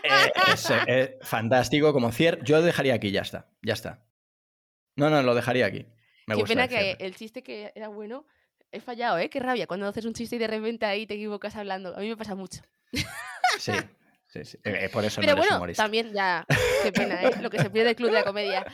Eh, 0.03 0.33
es, 0.53 0.71
eh, 0.87 1.19
fantástico 1.23 1.93
como 1.93 2.13
cierre. 2.13 2.41
Yo 2.45 2.57
lo 2.57 2.63
dejaría 2.63 2.95
aquí, 2.95 3.11
ya 3.11 3.23
está. 3.23 3.49
Ya 3.63 3.73
está. 3.75 4.03
No, 4.97 5.11
no, 5.11 5.23
lo 5.23 5.35
dejaría 5.35 5.67
aquí. 5.67 5.87
Me 6.27 6.35
Qué 6.35 6.41
gusta 6.43 6.49
pena 6.49 6.65
el 6.65 6.69
que 6.69 7.05
el 7.05 7.15
chiste 7.17 7.43
que 7.43 7.73
era 7.75 7.89
bueno 7.89 8.27
he 8.73 8.81
fallado, 8.81 9.19
¿eh? 9.19 9.29
Qué 9.31 9.41
rabia 9.41 9.67
cuando 9.67 9.87
haces 9.89 10.05
un 10.05 10.13
chiste 10.15 10.37
y 10.37 10.39
de 10.39 10.47
repente 10.47 10.87
ahí 10.87 11.07
te 11.07 11.15
equivocas 11.15 11.57
hablando. 11.57 11.97
A 11.97 12.01
mí 12.01 12.09
me 12.09 12.17
pasa 12.17 12.35
mucho. 12.35 12.61
Sí, 13.59 13.73
sí, 14.33 14.45
sí. 14.45 14.59
Eh, 14.65 14.89
por 14.93 15.05
eso 15.05 15.21
Pero 15.21 15.33
no 15.35 15.39
eres 15.39 15.49
bueno, 15.49 15.57
humorista. 15.57 15.83
también 15.83 16.13
ya, 16.13 16.47
qué 16.83 16.93
pena, 16.93 17.23
¿eh? 17.23 17.31
Lo 17.41 17.51
que 17.51 17.59
se 17.59 17.71
pierde 17.71 17.91
el 17.91 17.97
club 17.97 18.09
de 18.11 18.15
la 18.15 18.25
comedia. 18.25 18.65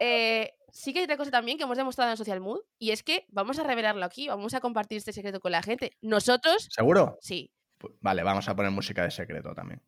Eh, 0.00 0.54
sí 0.70 0.92
que 0.92 1.00
hay 1.00 1.04
otra 1.04 1.16
cosa 1.16 1.30
también 1.30 1.58
que 1.58 1.64
hemos 1.64 1.76
demostrado 1.76 2.10
en 2.10 2.16
Social 2.16 2.40
Mood 2.40 2.60
y 2.78 2.90
es 2.90 3.02
que 3.02 3.26
vamos 3.28 3.58
a 3.58 3.62
revelarlo 3.62 4.04
aquí, 4.04 4.28
vamos 4.28 4.54
a 4.54 4.60
compartir 4.60 4.98
este 4.98 5.12
secreto 5.12 5.40
con 5.40 5.52
la 5.52 5.62
gente. 5.62 5.96
Nosotros, 6.00 6.68
¿Seguro? 6.70 7.18
sí. 7.20 7.52
Vale, 8.00 8.22
vamos 8.22 8.48
a 8.48 8.54
poner 8.54 8.70
música 8.70 9.02
de 9.02 9.10
secreto 9.10 9.54
también. 9.56 9.82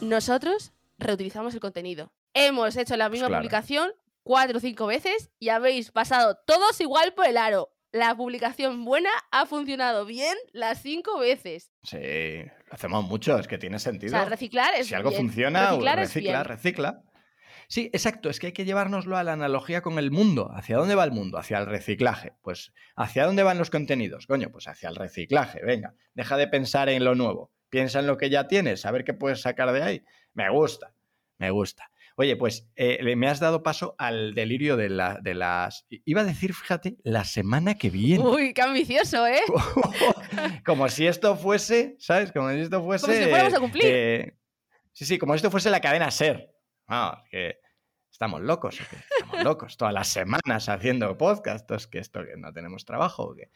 Nosotros 0.00 0.72
reutilizamos 0.98 1.54
el 1.54 1.60
contenido. 1.60 2.12
Hemos 2.32 2.76
hecho 2.76 2.96
la 2.96 3.08
misma 3.08 3.28
claro. 3.28 3.42
publicación 3.42 3.92
cuatro 4.22 4.58
o 4.58 4.60
cinco 4.60 4.86
veces 4.86 5.30
y 5.38 5.50
habéis 5.50 5.90
pasado 5.90 6.38
todos 6.46 6.80
igual 6.80 7.12
por 7.14 7.26
el 7.26 7.36
aro. 7.36 7.70
La 7.92 8.14
publicación 8.14 8.84
buena 8.84 9.10
ha 9.32 9.46
funcionado 9.46 10.06
bien 10.06 10.36
las 10.52 10.80
cinco 10.80 11.18
veces. 11.18 11.72
Sí, 11.82 11.98
lo 11.98 12.72
hacemos 12.72 13.04
mucho, 13.04 13.36
es 13.38 13.48
que 13.48 13.58
tiene 13.58 13.76
O 13.76 13.80
sentido. 13.80 14.10
sea, 14.12 14.24
reciclar 14.26 14.74
es 14.76 14.86
si 14.86 14.94
algo 14.94 15.10
bien. 15.10 15.22
funciona, 15.22 15.70
reciclar 15.70 15.98
recicla, 15.98 16.42
recicla. 16.44 17.02
Sí, 17.66 17.90
exacto, 17.92 18.30
es 18.30 18.38
que 18.40 18.48
hay 18.48 18.52
que 18.52 18.64
llevárnoslo 18.64 19.16
a 19.16 19.24
la 19.24 19.32
analogía 19.32 19.80
con 19.80 19.98
el 19.98 20.10
mundo. 20.10 20.50
¿Hacia 20.54 20.76
dónde 20.76 20.94
va 20.94 21.04
el 21.04 21.12
mundo? 21.12 21.38
Hacia 21.38 21.58
el 21.58 21.66
reciclaje. 21.66 22.32
Pues, 22.42 22.72
¿hacia 22.96 23.26
dónde 23.26 23.42
van 23.44 23.58
los 23.58 23.70
contenidos? 23.70 24.26
Coño, 24.26 24.50
pues 24.50 24.66
hacia 24.68 24.88
el 24.88 24.96
reciclaje. 24.96 25.60
Venga, 25.64 25.94
deja 26.14 26.36
de 26.36 26.48
pensar 26.48 26.88
en 26.88 27.04
lo 27.04 27.14
nuevo. 27.14 27.52
Piensa 27.68 28.00
en 28.00 28.06
lo 28.08 28.16
que 28.16 28.30
ya 28.30 28.48
tienes, 28.48 28.86
a 28.86 28.90
ver 28.90 29.04
qué 29.04 29.14
puedes 29.14 29.40
sacar 29.40 29.72
de 29.72 29.82
ahí. 29.82 30.04
Me 30.34 30.50
gusta, 30.50 30.92
me 31.38 31.50
gusta. 31.50 31.89
Oye, 32.20 32.36
pues 32.36 32.70
eh, 32.76 33.16
me 33.16 33.28
has 33.28 33.40
dado 33.40 33.62
paso 33.62 33.94
al 33.96 34.34
delirio 34.34 34.76
de, 34.76 34.90
la- 34.90 35.18
de 35.22 35.32
las... 35.32 35.86
Iba 35.88 36.20
a 36.20 36.24
decir, 36.24 36.52
fíjate, 36.52 36.98
la 37.02 37.24
semana 37.24 37.76
que 37.78 37.88
viene. 37.88 38.22
Uy, 38.22 38.52
qué 38.52 38.60
ambicioso, 38.60 39.26
¿eh? 39.26 39.40
como 40.66 40.86
si 40.90 41.06
esto 41.06 41.34
fuese, 41.34 41.96
¿sabes? 41.98 42.30
Como 42.30 42.50
si 42.50 42.58
esto 42.58 42.84
fuese... 42.84 43.06
Como 43.06 43.16
si 43.18 43.24
fuéramos 43.30 43.54
a 43.54 43.60
cumplir. 43.60 43.84
eh, 43.86 44.36
sí, 44.92 45.06
sí, 45.06 45.16
como 45.18 45.32
si 45.32 45.36
esto 45.36 45.50
fuese 45.50 45.70
la 45.70 45.80
cadena 45.80 46.10
SER. 46.10 46.54
Ah, 46.88 47.24
que 47.30 47.56
estamos 48.12 48.42
locos, 48.42 48.78
¿o 48.82 48.84
qué? 48.90 48.96
Estamos 49.18 49.42
locos. 49.42 49.78
Todas 49.78 49.94
las 49.94 50.08
semanas 50.08 50.68
haciendo 50.68 51.16
podcast, 51.16 51.70
es 51.70 51.86
que 51.86 52.00
esto 52.00 52.20
que 52.26 52.36
no 52.36 52.52
tenemos 52.52 52.84
trabajo. 52.84 53.30
¿o 53.30 53.34
qué? 53.34 53.50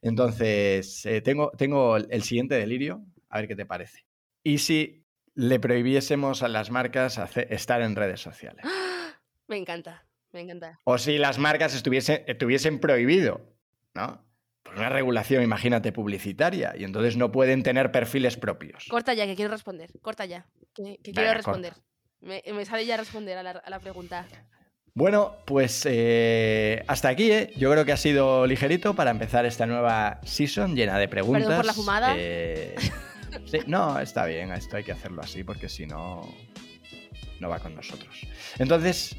Entonces, 0.00 1.04
eh, 1.04 1.20
tengo, 1.20 1.50
tengo 1.58 1.98
el 1.98 2.22
siguiente 2.22 2.54
delirio, 2.54 3.04
a 3.28 3.40
ver 3.40 3.48
qué 3.48 3.54
te 3.54 3.66
parece. 3.66 4.06
¿Y 4.42 4.56
si 4.56 5.04
le 5.38 5.60
prohibiésemos 5.60 6.42
a 6.42 6.48
las 6.48 6.70
marcas 6.72 7.16
hacer- 7.18 7.46
estar 7.52 7.80
en 7.80 7.94
redes 7.94 8.20
sociales? 8.20 8.64
Me 9.46 9.56
encanta, 9.56 10.04
me 10.32 10.40
encanta. 10.40 10.80
O 10.82 10.98
si 10.98 11.16
las 11.16 11.38
marcas 11.38 11.74
estuviesen, 11.76 12.24
estuviesen 12.26 12.80
prohibido, 12.80 13.40
¿no? 13.94 14.24
Por 14.64 14.74
una 14.74 14.88
regulación, 14.88 15.44
imagínate, 15.44 15.92
publicitaria, 15.92 16.74
y 16.76 16.82
entonces 16.82 17.16
no 17.16 17.30
pueden 17.30 17.62
tener 17.62 17.92
perfiles 17.92 18.36
propios. 18.36 18.86
Corta 18.90 19.14
ya, 19.14 19.26
que 19.26 19.36
quiero 19.36 19.52
responder. 19.52 19.90
Corta 20.02 20.24
ya. 20.26 20.44
Que, 20.74 20.98
quiero 21.04 21.32
responder. 21.32 21.72
Me, 22.20 22.42
me 22.52 22.64
sale 22.66 22.84
ya 22.84 22.96
responder 22.96 23.38
a 23.38 23.42
la, 23.44 23.50
a 23.52 23.70
la 23.70 23.78
pregunta. 23.78 24.26
Bueno, 24.92 25.36
pues 25.46 25.86
eh, 25.88 26.82
hasta 26.88 27.08
aquí, 27.10 27.30
¿eh? 27.30 27.52
Yo 27.56 27.70
creo 27.70 27.84
que 27.84 27.92
ha 27.92 27.96
sido 27.96 28.44
ligerito 28.44 28.94
para 28.94 29.12
empezar 29.12 29.46
esta 29.46 29.66
nueva 29.66 30.20
season 30.24 30.74
llena 30.74 30.98
de 30.98 31.06
preguntas. 31.06 31.54
por 31.56 31.64
la 31.64 31.72
fumada. 31.72 32.14
Eh, 32.18 32.74
sí, 33.46 33.58
no, 33.66 33.98
está 33.98 34.26
bien, 34.26 34.52
esto 34.52 34.76
hay 34.76 34.84
que 34.84 34.92
hacerlo 34.92 35.22
así 35.22 35.44
porque 35.44 35.68
si 35.68 35.86
no, 35.86 36.22
no 37.40 37.48
va 37.48 37.58
con 37.58 37.74
nosotros. 37.74 38.26
Entonces, 38.58 39.16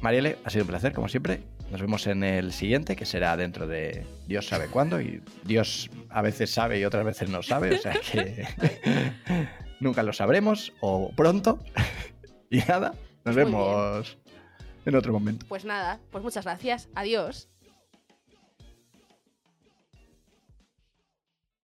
Marielle, 0.00 0.38
ha 0.44 0.50
sido 0.50 0.64
un 0.64 0.68
placer, 0.68 0.92
como 0.92 1.08
siempre. 1.08 1.42
Nos 1.70 1.80
vemos 1.80 2.06
en 2.06 2.22
el 2.22 2.52
siguiente, 2.52 2.96
que 2.96 3.06
será 3.06 3.34
dentro 3.36 3.66
de 3.66 4.04
Dios 4.26 4.46
sabe 4.46 4.66
cuándo. 4.66 5.00
Y 5.00 5.22
Dios 5.44 5.88
a 6.10 6.20
veces 6.20 6.50
sabe 6.50 6.78
y 6.78 6.84
otras 6.84 7.04
veces 7.04 7.30
no 7.30 7.42
sabe, 7.42 7.76
o 7.76 7.78
sea 7.78 7.94
que 7.94 8.46
nunca 9.80 10.02
lo 10.02 10.12
sabremos, 10.12 10.72
o 10.80 11.10
pronto. 11.16 11.58
Y 12.50 12.58
nada, 12.68 12.92
nos 13.24 13.34
Muy 13.34 13.44
bien. 13.44 13.56
vemos 13.56 14.18
en 14.84 14.94
otro 14.94 15.10
momento. 15.14 15.46
Pues 15.48 15.64
nada, 15.64 16.00
pues 16.10 16.22
muchas 16.22 16.44
gracias. 16.44 16.90
Adiós. 16.94 17.48